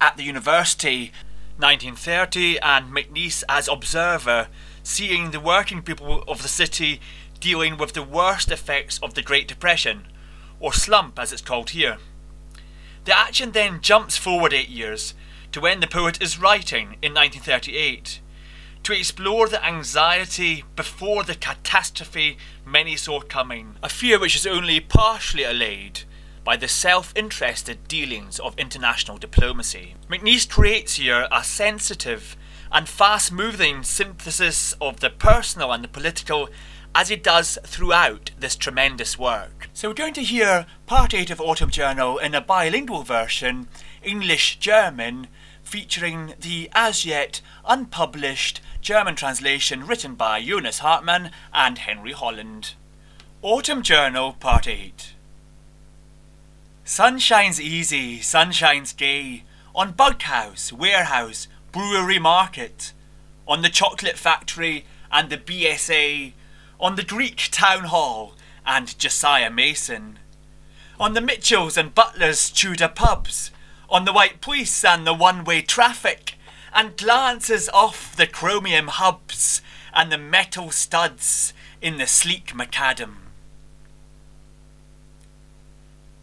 at 0.00 0.16
the 0.16 0.24
university, 0.24 1.12
1930, 1.56 2.58
and 2.60 2.92
MacNeice 2.92 3.42
as 3.48 3.68
observer, 3.68 4.48
seeing 4.82 5.30
the 5.30 5.40
working 5.40 5.82
people 5.82 6.24
of 6.26 6.42
the 6.42 6.48
city 6.48 7.00
dealing 7.44 7.76
with 7.76 7.92
the 7.92 8.02
worst 8.02 8.50
effects 8.50 8.98
of 9.02 9.12
the 9.12 9.20
Great 9.20 9.46
Depression, 9.46 10.06
or 10.60 10.72
slump 10.72 11.18
as 11.18 11.30
it's 11.30 11.42
called 11.42 11.70
here. 11.70 11.98
The 13.04 13.14
action 13.14 13.52
then 13.52 13.82
jumps 13.82 14.16
forward 14.16 14.54
eight 14.54 14.70
years 14.70 15.12
to 15.52 15.60
when 15.60 15.80
the 15.80 15.86
poet 15.86 16.22
is 16.22 16.40
writing 16.40 16.96
in 17.02 17.12
1938 17.12 18.22
to 18.82 18.92
explore 18.94 19.46
the 19.46 19.62
anxiety 19.62 20.64
before 20.74 21.22
the 21.22 21.34
catastrophe 21.34 22.38
many 22.64 22.96
saw 22.96 23.20
coming, 23.20 23.76
a 23.82 23.90
fear 23.90 24.18
which 24.18 24.36
is 24.36 24.46
only 24.46 24.80
partially 24.80 25.44
allayed 25.44 26.00
by 26.44 26.56
the 26.56 26.66
self 26.66 27.12
interested 27.14 27.86
dealings 27.86 28.40
of 28.40 28.58
international 28.58 29.18
diplomacy. 29.18 29.96
MacNeice 30.08 30.48
creates 30.48 30.94
here 30.94 31.28
a 31.30 31.44
sensitive 31.44 32.38
and 32.72 32.88
fast 32.88 33.30
moving 33.30 33.82
synthesis 33.82 34.74
of 34.80 35.00
the 35.00 35.10
personal 35.10 35.72
and 35.72 35.84
the 35.84 35.88
political 35.88 36.48
as 36.94 37.10
it 37.10 37.22
does 37.22 37.58
throughout 37.64 38.30
this 38.38 38.54
tremendous 38.54 39.18
work. 39.18 39.68
So 39.72 39.88
we're 39.88 39.94
going 39.94 40.14
to 40.14 40.22
hear 40.22 40.66
part 40.86 41.12
8 41.12 41.30
of 41.30 41.40
Autumn 41.40 41.70
Journal 41.70 42.18
in 42.18 42.34
a 42.34 42.40
bilingual 42.40 43.02
version, 43.02 43.68
English 44.02 44.58
German, 44.58 45.26
featuring 45.62 46.34
the 46.40 46.68
as 46.72 47.04
yet 47.04 47.40
unpublished 47.66 48.60
German 48.80 49.16
translation 49.16 49.86
written 49.86 50.14
by 50.14 50.40
Jonas 50.42 50.78
Hartmann 50.78 51.32
and 51.52 51.78
Henry 51.78 52.12
Holland. 52.12 52.74
Autumn 53.42 53.82
Journal 53.82 54.34
Part 54.34 54.68
8 54.68 55.14
Sun 56.84 57.18
shines 57.18 57.60
easy, 57.60 58.20
sun 58.20 58.52
shines 58.52 58.92
gay, 58.92 59.42
on 59.74 59.94
Bughouse, 59.94 60.70
Warehouse, 60.70 61.48
Brewery 61.72 62.18
Market, 62.18 62.92
on 63.48 63.62
the 63.62 63.68
Chocolate 63.68 64.18
Factory 64.18 64.84
and 65.10 65.30
the 65.30 65.38
BSA, 65.38 66.34
on 66.80 66.96
the 66.96 67.04
Greek 67.04 67.48
Town 67.50 67.84
Hall 67.84 68.34
and 68.66 68.98
Josiah 68.98 69.50
Mason, 69.50 70.18
on 70.98 71.14
the 71.14 71.20
Mitchells 71.20 71.76
and 71.76 71.94
Butlers 71.94 72.50
Tudor 72.50 72.88
pubs, 72.88 73.50
on 73.88 74.04
the 74.04 74.12
White 74.12 74.40
Police 74.40 74.84
and 74.84 75.06
the 75.06 75.14
one 75.14 75.44
way 75.44 75.62
traffic, 75.62 76.34
and 76.72 76.96
glances 76.96 77.68
off 77.72 78.16
the 78.16 78.26
chromium 78.26 78.88
hubs 78.88 79.62
and 79.92 80.10
the 80.10 80.18
metal 80.18 80.70
studs 80.70 81.52
in 81.80 81.98
the 81.98 82.06
sleek 82.06 82.52
macadam. 82.52 83.16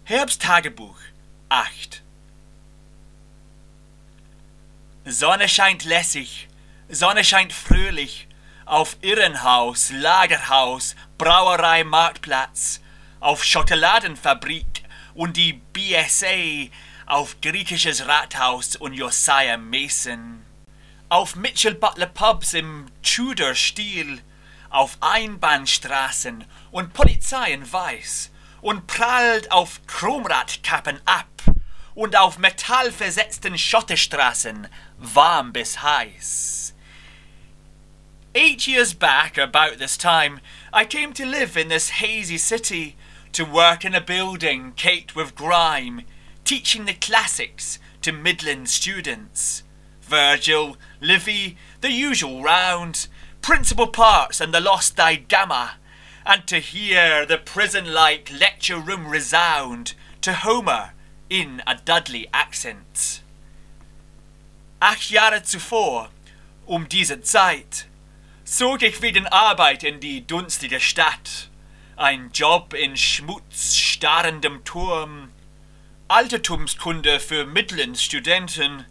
Herbsttagebuch 0.10 0.96
8 1.52 2.02
Sonne 5.06 5.48
scheint 5.48 5.86
lässig, 5.86 6.48
Sonne 6.90 7.24
scheint 7.24 7.52
fröhlich, 7.52 8.26
auf 8.66 8.98
Irrenhaus, 9.02 9.92
Lagerhaus, 9.92 10.96
Brauerei 11.18 11.84
Marktplatz, 11.84 12.82
auf 13.20 13.44
Schokoladenfabrik 13.44 14.84
und 15.14 15.38
die 15.38 15.54
BSA, 15.54 16.70
auf 17.06 17.42
griechisches 17.42 18.08
Rathaus 18.08 18.76
und 18.76 18.94
Josiah 18.94 19.58
Mason, 19.58 20.46
auf 21.10 21.36
Mitchell 21.36 21.76
Butler 21.76 22.08
Pubs 22.08 22.54
im 22.54 22.88
Tudor-Stil, 23.04 24.22
auf 24.70 24.98
Einbahnstraßen 25.02 26.46
und 26.72 26.94
Polizei 26.94 27.52
in 27.52 27.72
Weiß 27.72 28.32
und 28.62 28.88
prallt 28.88 29.52
auf 29.52 29.82
Chromradkappen 29.88 31.02
ab 31.06 31.28
und 31.94 32.16
auf 32.16 32.38
metallversetzten 32.38 33.58
Schotterstraßen 33.58 34.68
warm 34.98 35.52
bis 35.52 35.82
heiß. 35.82 36.74
Eight 38.34 38.66
years 38.66 38.94
back, 38.94 39.38
about 39.38 39.78
this 39.78 39.98
time, 39.98 40.40
I 40.72 40.86
came 40.86 41.12
to 41.14 41.26
live 41.26 41.58
in 41.58 41.68
this 41.68 41.90
hazy 41.90 42.38
city, 42.38 42.96
to 43.34 43.44
work 43.44 43.84
in 43.84 43.94
a 43.94 44.00
building 44.00 44.72
caked 44.78 45.18
with 45.18 45.36
grime, 45.36 46.04
teaching 46.46 46.86
the 46.86 46.94
classics 46.94 47.78
to 48.02 48.14
Midland 48.14 48.70
students. 48.70 49.64
Virgil, 50.02 50.78
Livy, 51.02 51.58
the 51.82 51.92
usual 51.92 52.42
round, 52.42 53.10
principal 53.42 53.88
parts 53.88 54.40
and 54.40 54.54
the 54.54 54.62
lost 54.62 54.96
digamma, 54.96 55.72
and 56.26 56.48
to 56.48 56.60
hear 56.60 57.26
the 57.26 57.38
prison 57.38 57.94
like 57.94 58.32
lecture 58.32 58.80
room 58.80 59.10
resound 59.10 59.94
to 60.22 60.32
Homer 60.32 60.92
in 61.30 61.62
a 61.68 61.76
Dudley 61.76 62.30
accent. 62.34 63.24
Acht 64.82 65.12
Jahre 65.12 65.42
zuvor, 65.42 66.08
um 66.66 66.88
diese 66.88 67.22
Zeit, 67.22 67.88
zog 68.52 68.82
ich 68.82 69.02
wegen 69.02 69.28
Arbeit 69.28 69.82
in 69.82 70.02
die 70.02 70.28
dunstige 70.28 70.82
Stadt. 70.82 71.50
Ein 71.96 72.32
Job 72.34 72.74
in 72.74 72.98
schmutzstarrendem 72.98 74.66
Turm. 74.66 75.30
Altertumskunde 76.10 77.22
für 77.22 77.46
Midland-Studenten. 77.46 78.86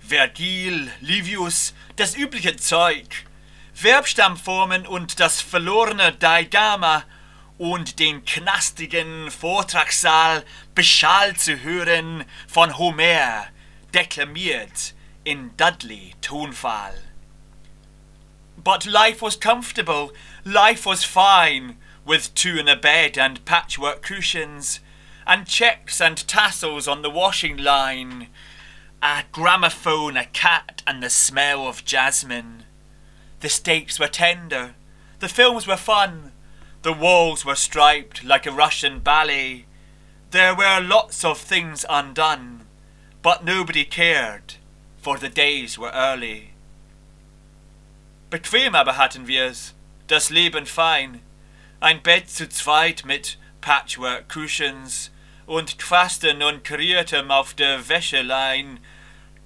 Vergil, 0.00 0.90
Livius, 1.00 1.74
das 1.94 2.16
übliche 2.16 2.56
Zeug. 2.56 3.06
Verbstammformen 3.72 4.84
und 4.84 5.20
das 5.20 5.40
verlorene 5.40 6.12
Daigama 6.14 7.04
und 7.56 8.00
den 8.00 8.24
knastigen 8.24 9.30
Vortragssaal 9.30 10.44
beschallt 10.74 11.40
zu 11.40 11.60
hören 11.62 12.24
von 12.48 12.76
Homer, 12.76 13.46
deklamiert 13.94 14.94
in 15.22 15.56
Dudley-Tonfall. 15.56 17.07
But 18.62 18.86
life 18.86 19.22
was 19.22 19.36
comfortable, 19.36 20.12
life 20.44 20.84
was 20.84 21.04
fine, 21.04 21.76
with 22.04 22.34
two 22.34 22.58
in 22.58 22.68
a 22.68 22.76
bed 22.76 23.16
and 23.16 23.44
patchwork 23.44 24.02
cushions, 24.02 24.80
and 25.26 25.46
checks 25.46 26.00
and 26.00 26.26
tassels 26.26 26.88
on 26.88 27.02
the 27.02 27.10
washing 27.10 27.56
line, 27.56 28.28
a 29.02 29.24
gramophone, 29.30 30.16
a 30.16 30.24
cat, 30.24 30.82
and 30.86 31.02
the 31.02 31.10
smell 31.10 31.68
of 31.68 31.84
jasmine. 31.84 32.64
The 33.40 33.48
steaks 33.48 34.00
were 34.00 34.08
tender, 34.08 34.74
the 35.20 35.28
films 35.28 35.66
were 35.66 35.76
fun, 35.76 36.32
the 36.82 36.92
walls 36.92 37.44
were 37.44 37.54
striped 37.54 38.24
like 38.24 38.46
a 38.46 38.52
Russian 38.52 39.00
ballet. 39.00 39.66
There 40.30 40.54
were 40.54 40.80
lots 40.80 41.24
of 41.24 41.38
things 41.38 41.84
undone, 41.88 42.66
but 43.22 43.44
nobody 43.44 43.84
cared, 43.84 44.54
for 44.96 45.18
the 45.18 45.28
days 45.28 45.78
were 45.78 45.90
early. 45.92 46.47
Bequem 48.30 48.74
aber 48.74 48.98
hatten 48.98 49.26
wir's, 49.26 49.74
das 50.06 50.28
Leben 50.28 50.66
fein, 50.66 51.22
ein 51.80 52.02
Bett 52.02 52.28
zu 52.28 52.46
zweit 52.46 53.06
mit 53.06 53.38
Patchwork 53.62 54.28
Cushions 54.28 55.10
und 55.46 55.78
Quasten 55.78 56.42
und 56.42 56.62
Kriertem 56.62 57.30
auf 57.30 57.54
der 57.54 57.88
Wäschelein, 57.88 58.80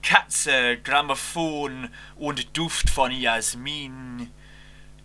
Katze, 0.03 0.79
Grammophon 0.79 1.91
und 2.17 2.57
Duft 2.57 2.91
von 2.91 3.13
Jasmin. 3.13 4.33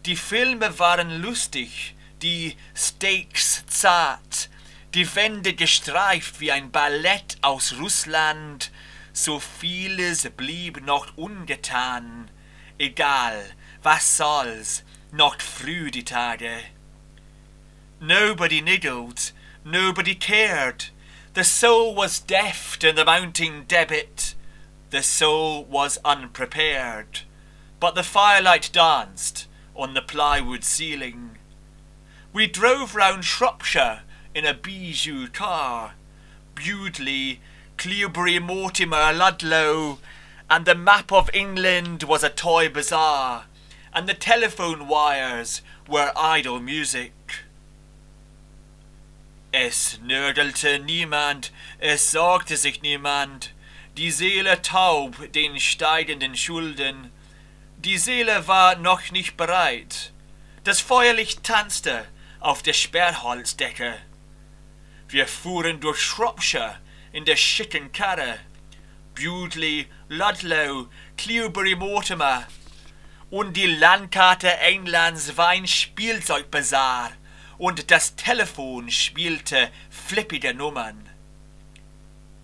Die 0.08 0.16
Filme 0.16 0.80
waren 0.80 1.22
lustig, 1.22 1.96
die 2.24 2.58
Steaks 2.76 3.64
zart, 3.68 4.50
die 4.96 5.16
Wände 5.16 5.54
gestreift 5.54 6.40
wie 6.40 6.52
ein 6.52 6.72
Ballett 6.72 7.38
aus 7.42 7.76
Russland, 7.80 8.72
so 9.14 9.40
vieles 9.40 10.28
blieb 10.32 10.84
noch 10.84 11.16
ungetan. 11.16 12.32
Egal, 12.80 13.44
was 13.88 14.04
soll's, 14.04 14.84
noch 15.14 15.40
früh 15.40 15.88
eh? 15.88 15.92
die 15.92 16.02
Tage. 16.02 16.66
Nobody 18.02 18.60
niggled, 18.60 19.32
nobody 19.64 20.14
cared. 20.14 20.88
The 21.36 21.46
soul 21.46 21.96
was 21.96 22.20
deaf 22.20 22.78
to 22.80 22.92
the 22.92 23.06
mounting 23.06 23.64
debit. 23.66 24.36
The 24.90 25.02
soul 25.02 25.64
was 25.64 26.00
unprepared. 26.04 27.22
But 27.80 27.96
the 27.96 28.04
firelight 28.04 28.72
danced 28.74 29.48
on 29.74 29.94
the 29.94 30.02
plywood 30.02 30.66
ceiling. 30.66 31.38
We 32.34 32.46
drove 32.46 32.94
round 32.94 33.24
Shropshire 33.24 34.02
in 34.36 34.46
a 34.46 34.54
bijou 34.54 35.30
car. 35.30 35.94
Bewdley, 36.56 37.40
Cleobury 37.78 38.42
Mortimer, 38.42 39.14
Ludlow, 39.14 40.00
and 40.50 40.66
the 40.66 40.76
map 40.76 41.14
of 41.14 41.30
England 41.34 42.04
was 42.04 42.22
a 42.22 42.30
toy 42.30 42.68
bazaar, 42.68 43.46
and 43.98 44.08
the 44.08 44.14
telephone 44.14 44.88
wires 44.88 45.64
were 45.90 46.12
idle 46.16 46.60
music. 46.60 47.14
Es 49.52 50.00
nörgelte 50.04 50.78
niemand, 50.78 51.50
es 51.80 52.12
sorgte 52.12 52.58
sich 52.58 52.84
niemand, 52.84 53.54
die 53.98 54.12
Seele 54.12 54.62
taub 54.62 55.16
den 55.34 55.60
steigenden 55.60 56.36
Schulden. 56.36 57.10
Die 57.80 57.98
Seele 57.98 58.48
war 58.48 58.76
noch 58.76 59.10
nicht 59.10 59.36
bereit. 59.36 60.12
Das 60.64 60.80
Feuerlicht 60.80 61.44
tanzte 61.44 62.06
auf 62.40 62.62
der 62.62 62.74
Sperrholzdecke. 62.74 63.96
Wir 65.10 65.26
fuhren 65.26 65.80
durch 65.80 66.00
Shropshire 66.00 66.78
in 67.14 67.26
der 67.26 67.36
schicken 67.36 67.92
Karre. 67.92 68.38
Bewdley, 69.16 69.88
Ludlow, 70.08 70.88
Cleobury 71.18 71.74
Mortimer 71.74 72.46
und 73.30 73.58
die 73.58 73.68
Landkarte 73.68 74.58
Englands 74.60 75.36
war 75.38 75.50
ein 75.50 75.68
Spielzeugbazar 75.68 77.12
und 77.58 77.92
das 77.92 78.16
Telefon 78.16 78.90
spielte 78.90 79.70
flippige 79.90 80.54
Nummern. 80.54 81.10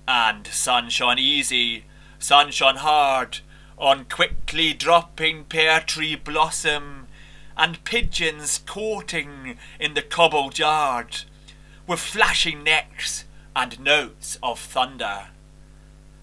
And 0.06 0.46
sunshine 0.48 1.20
easy, 1.20 1.84
sunshine 2.20 2.84
hard, 2.84 3.42
on 3.78 4.10
quickly 4.10 4.74
dropping 4.74 5.46
pear 5.46 5.80
tree 5.80 6.16
blossom, 6.16 7.08
and 7.56 7.84
pigeons 7.86 8.62
courting 8.66 9.58
in 9.80 9.94
the 9.94 10.02
cobbled 10.02 10.58
yard, 10.58 11.24
with 11.88 12.00
flashing 12.00 12.64
necks 12.64 13.24
and 13.56 13.80
notes 13.80 14.38
of 14.44 14.60
thunder. 14.60 15.28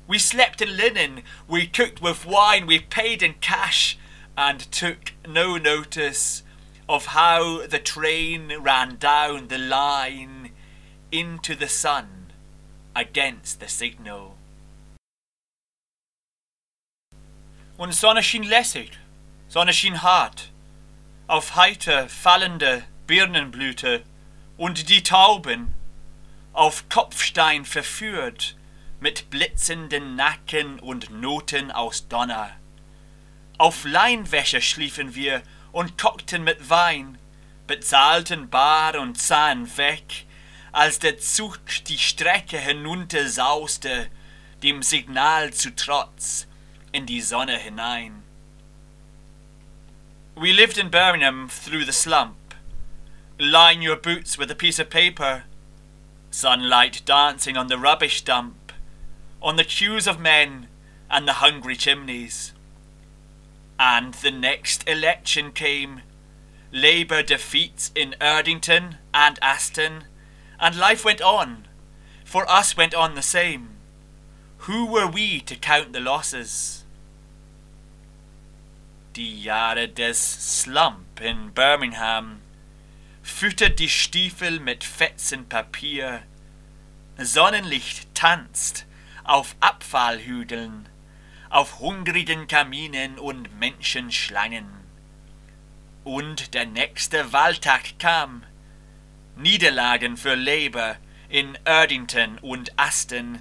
We 0.06 0.18
slept 0.18 0.60
in 0.60 0.76
linen, 0.76 1.22
we 1.48 1.66
cooked 1.66 2.02
with 2.02 2.26
wine, 2.26 2.66
we 2.66 2.80
paid 2.80 3.22
in 3.22 3.34
cash, 3.40 3.96
and 4.36 4.60
took 4.72 5.12
no 5.26 5.56
notice 5.56 6.42
of 6.88 7.06
how 7.06 7.66
the 7.66 7.78
train 7.78 8.52
ran 8.60 8.96
down 8.96 9.48
the 9.48 9.58
line 9.58 10.50
into 11.12 11.54
the 11.54 11.68
sun 11.68 12.32
against 12.94 13.60
the 13.60 13.68
signal. 13.68 14.36
Und 17.76 17.94
Sonne 17.94 18.22
schien 18.22 18.42
lässig, 18.42 18.98
Sonne 19.48 19.72
schien 19.72 20.02
hart, 20.02 20.50
auf 21.26 21.56
heiter 21.56 22.08
fallende 22.08 22.84
Birnenblüte 23.06 24.02
und 24.56 24.88
die 24.88 25.02
Tauben, 25.02 25.74
auf 26.52 26.88
Kopfstein 26.88 27.64
verführt, 27.64 28.56
mit 29.00 29.30
blitzenden 29.30 30.14
Nacken 30.16 30.78
und 30.78 31.10
Noten 31.10 31.70
aus 31.70 32.08
Donner. 32.08 32.59
Auf 33.60 33.84
Leinwäsche 33.84 34.62
schliefen 34.62 35.14
wir 35.14 35.42
und 35.70 35.98
kockten 35.98 36.44
mit 36.44 36.70
Wein, 36.70 37.18
bezahlten 37.66 38.48
bar 38.48 38.98
und 38.98 39.20
sahen 39.20 39.76
weg, 39.76 40.24
als 40.72 40.98
der 40.98 41.18
Zug 41.18 41.60
die 41.86 41.98
Strecke 41.98 42.56
hinuntersauste, 42.56 44.08
dem 44.62 44.82
Signal 44.82 45.52
zu 45.52 45.76
Trotz, 45.76 46.46
in 46.90 47.04
die 47.04 47.20
Sonne 47.20 47.58
hinein. 47.58 48.22
We 50.36 50.52
lived 50.52 50.78
in 50.78 50.90
Birmingham 50.90 51.50
through 51.50 51.84
the 51.84 51.92
slump. 51.92 52.54
Line 53.38 53.86
your 53.86 53.96
boots 53.96 54.38
with 54.38 54.50
a 54.50 54.54
piece 54.54 54.80
of 54.80 54.88
paper. 54.88 55.42
Sunlight 56.30 57.04
dancing 57.04 57.58
on 57.58 57.68
the 57.68 57.76
rubbish 57.76 58.24
dump, 58.24 58.72
on 59.42 59.56
the 59.58 59.64
queues 59.64 60.06
of 60.06 60.18
men 60.18 60.68
and 61.10 61.28
the 61.28 61.42
hungry 61.42 61.76
chimneys. 61.76 62.54
And 63.82 64.12
the 64.12 64.30
next 64.30 64.86
election 64.86 65.52
came. 65.52 66.02
Labour 66.70 67.22
defeats 67.22 67.90
in 67.94 68.14
Erdington 68.20 68.98
and 69.14 69.38
Aston, 69.40 70.04
and 70.60 70.76
life 70.76 71.02
went 71.02 71.22
on. 71.22 71.66
For 72.22 72.46
us 72.46 72.76
went 72.76 72.94
on 72.94 73.14
the 73.14 73.22
same. 73.22 73.70
Who 74.68 74.84
were 74.84 75.06
we 75.06 75.40
to 75.40 75.56
count 75.56 75.94
the 75.94 76.00
losses? 76.00 76.84
Die 79.14 79.44
Jahre 79.46 79.88
des 79.88 80.18
Slump 80.18 81.18
in 81.22 81.48
Birmingham 81.48 82.42
füttert 83.22 83.78
die 83.78 83.88
Stiefel 83.88 84.60
mit 84.60 84.84
Fetzen 84.84 85.48
Papier. 85.48 86.24
Sonnenlicht 87.16 88.14
tanzt 88.14 88.84
auf 89.24 89.56
Abfallhügeln, 89.60 90.89
auf 91.50 91.80
hungrigen 91.80 92.46
Kaminen 92.46 93.18
und 93.18 93.58
Menschenschlangen. 93.58 94.66
Und 96.04 96.54
der 96.54 96.64
nächste 96.64 97.32
Wahltag 97.32 97.98
kam. 97.98 98.44
Niederlagen 99.36 100.16
für 100.16 100.34
Labour 100.34 100.96
in 101.28 101.58
Erdington 101.64 102.38
und 102.38 102.72
Aston. 102.78 103.40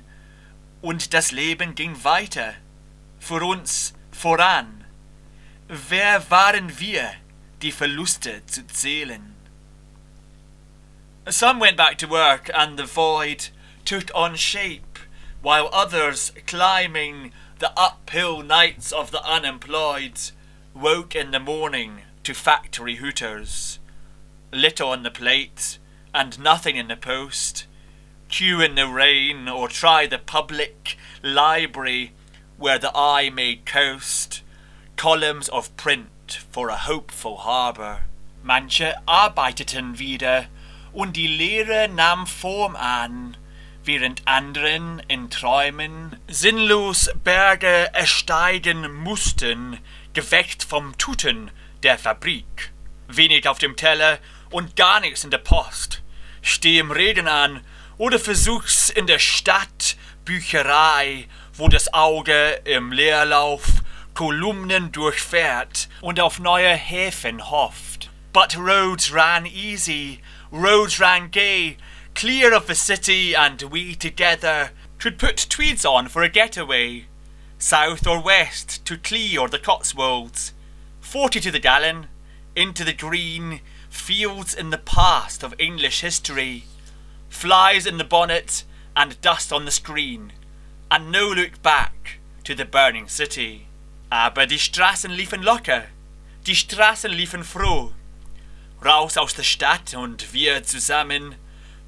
Und 0.81 1.13
das 1.13 1.31
Leben 1.31 1.75
ging 1.75 2.03
weiter. 2.03 2.55
Für 3.19 3.43
uns 3.43 3.93
voran. 4.11 4.85
Wer 5.67 6.29
waren 6.31 6.79
wir, 6.79 7.11
die 7.61 7.71
Verluste 7.71 8.45
zu 8.47 8.65
zählen? 8.67 9.35
Some 11.27 11.61
went 11.61 11.77
back 11.77 11.97
to 11.99 12.09
work 12.09 12.49
and 12.55 12.79
the 12.79 12.85
void 12.85 13.51
took 13.85 14.09
on 14.15 14.35
shape, 14.35 14.97
while 15.43 15.69
others, 15.71 16.31
climbing 16.47 17.33
the 17.59 17.71
uphill 17.77 18.41
nights 18.41 18.91
of 18.93 19.11
the 19.11 19.23
unemployed, 19.23 20.19
woke 20.73 21.13
in 21.13 21.31
the 21.31 21.39
morning 21.39 22.01
to 22.23 22.33
factory 22.33 22.95
hooters. 22.95 23.79
Little 24.51 24.89
on 24.89 25.03
the 25.03 25.11
plate 25.11 25.77
and 26.13 26.39
nothing 26.39 26.77
in 26.77 26.87
the 26.87 26.95
post. 26.95 27.65
Queue 28.29 28.61
in 28.61 28.75
the 28.75 28.87
rain 28.87 29.49
or 29.49 29.67
try 29.67 30.07
the 30.07 30.17
public 30.17 30.97
library 31.21 32.13
where 32.57 32.79
the 32.79 32.95
eye 32.95 33.29
may 33.29 33.57
coast. 33.57 34.41
Columns 34.95 35.49
of 35.49 35.75
print 35.75 36.39
for 36.51 36.69
a 36.69 36.77
hopeful 36.77 37.37
harbour. 37.37 38.05
Manche 38.41 38.93
arbeiteten 39.05 39.99
wieder 39.99 40.47
und 40.93 41.17
die 41.17 41.27
Lehre 41.27 41.89
nahm 41.89 42.25
Form 42.25 42.75
an, 42.77 43.35
während 43.89 44.27
anderen 44.27 45.01
in 45.07 45.31
Träumen 45.31 46.15
sinnlos 46.27 47.09
Berge 47.23 47.89
ersteigen 47.91 48.93
mussten, 48.93 49.79
geweckt 50.13 50.63
vom 50.63 50.95
Tuten 50.99 51.49
der 51.81 51.97
Fabrik. 51.97 52.71
Wenig 53.07 53.47
auf 53.47 53.57
dem 53.57 53.75
Teller 53.75 54.19
und 54.51 54.75
gar 54.75 54.99
nichts 54.99 55.23
in 55.23 55.31
der 55.31 55.39
Post. 55.39 56.03
Steh 56.43 56.77
im 56.77 56.91
Regen 56.91 57.27
an 57.27 57.61
oder 57.97 58.19
versuch's 58.19 58.91
in 58.91 59.07
der 59.07 59.17
Stadt, 59.17 59.97
Bücherei, 60.23 61.27
wo 61.53 61.67
das 61.67 61.91
Auge 61.91 62.61
im 62.65 62.91
Leerlauf 62.91 63.63
Kolumnen 64.13 64.91
durchfährt 64.91 65.89
und 66.01 66.19
auf 66.19 66.37
neue 66.37 66.69
Häfen 66.69 67.49
hofft. 67.49 68.11
But 68.33 68.55
roads 68.55 69.11
ran 69.11 69.47
easy, 69.47 70.19
roads 70.51 71.01
ran 71.01 71.31
gay, 71.31 71.77
clear 72.19 72.53
of 72.53 72.67
the 72.67 72.75
city, 72.75 73.33
and 73.33 73.61
we 73.61 73.95
together 73.95 74.71
could 74.97 75.17
put 75.17 75.47
tweeds 75.49 75.85
on 75.85 76.09
for 76.09 76.21
a 76.21 76.27
getaway. 76.27 77.05
South 77.57 78.05
or 78.05 78.21
west, 78.21 78.83
to 78.83 78.97
Clee 78.97 79.37
or 79.37 79.47
the 79.47 79.57
Cotswolds. 79.57 80.51
Forty 80.99 81.39
to 81.39 81.49
the 81.49 81.61
gallon, 81.61 82.07
into 82.57 82.83
the 82.83 82.91
green 82.91 83.61
fields 83.89 84.53
in 84.53 84.69
the 84.69 84.77
past 84.77 85.43
of 85.43 85.55
English 85.57 86.01
history. 86.01 86.65
Flies 87.29 87.85
in 87.85 87.97
the 87.97 88.03
bonnet 88.03 88.65
and 88.97 89.21
dust 89.21 89.53
on 89.53 89.63
the 89.63 89.71
screen, 89.71 90.33
and 90.91 91.13
no 91.13 91.29
look 91.29 91.61
back 91.61 92.19
to 92.43 92.53
the 92.53 92.65
burning 92.65 93.07
city. 93.07 93.67
Aber 94.11 94.45
die 94.45 94.59
Straßen 94.59 95.15
liefen 95.15 95.41
locker, 95.41 95.85
die 96.45 96.55
Straßen 96.55 97.11
liefen 97.11 97.45
froh. 97.45 97.93
Raus 98.83 99.15
aus 99.15 99.33
der 99.33 99.43
Stadt 99.43 99.93
und 99.93 100.33
wir 100.33 100.63
zusammen 100.65 101.35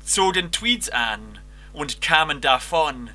zogen 0.03 0.51
Tweeds 0.51 0.89
an 0.89 1.39
und 1.73 2.01
kamen 2.01 2.41
davon, 2.41 3.09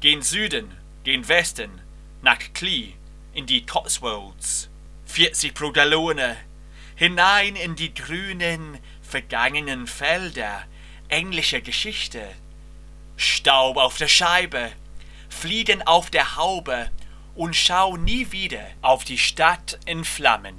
gen 0.00 0.22
Süden, 0.22 0.70
gen 1.04 1.26
Westen, 1.28 1.80
nach 2.22 2.38
Clee, 2.54 2.94
in 3.32 3.46
die 3.46 3.64
Cotswolds. 3.66 4.68
40 5.06 5.54
pro 5.54 5.70
Gallone, 5.70 6.36
hinein 6.96 7.56
in 7.56 7.76
die 7.76 7.94
grünen, 7.94 8.78
vergangenen 9.02 9.86
Felder 9.86 10.64
englischer 11.08 11.60
Geschichte. 11.60 12.22
Staub 13.16 13.76
auf 13.76 13.96
der 13.96 14.08
Scheibe, 14.08 14.72
Fliegen 15.28 15.82
auf 15.82 16.10
der 16.10 16.36
Haube 16.36 16.90
und 17.34 17.54
schau 17.54 17.96
nie 17.96 18.32
wieder 18.32 18.66
auf 18.82 19.04
die 19.04 19.18
Stadt 19.18 19.78
in 19.86 20.04
Flammen. 20.04 20.58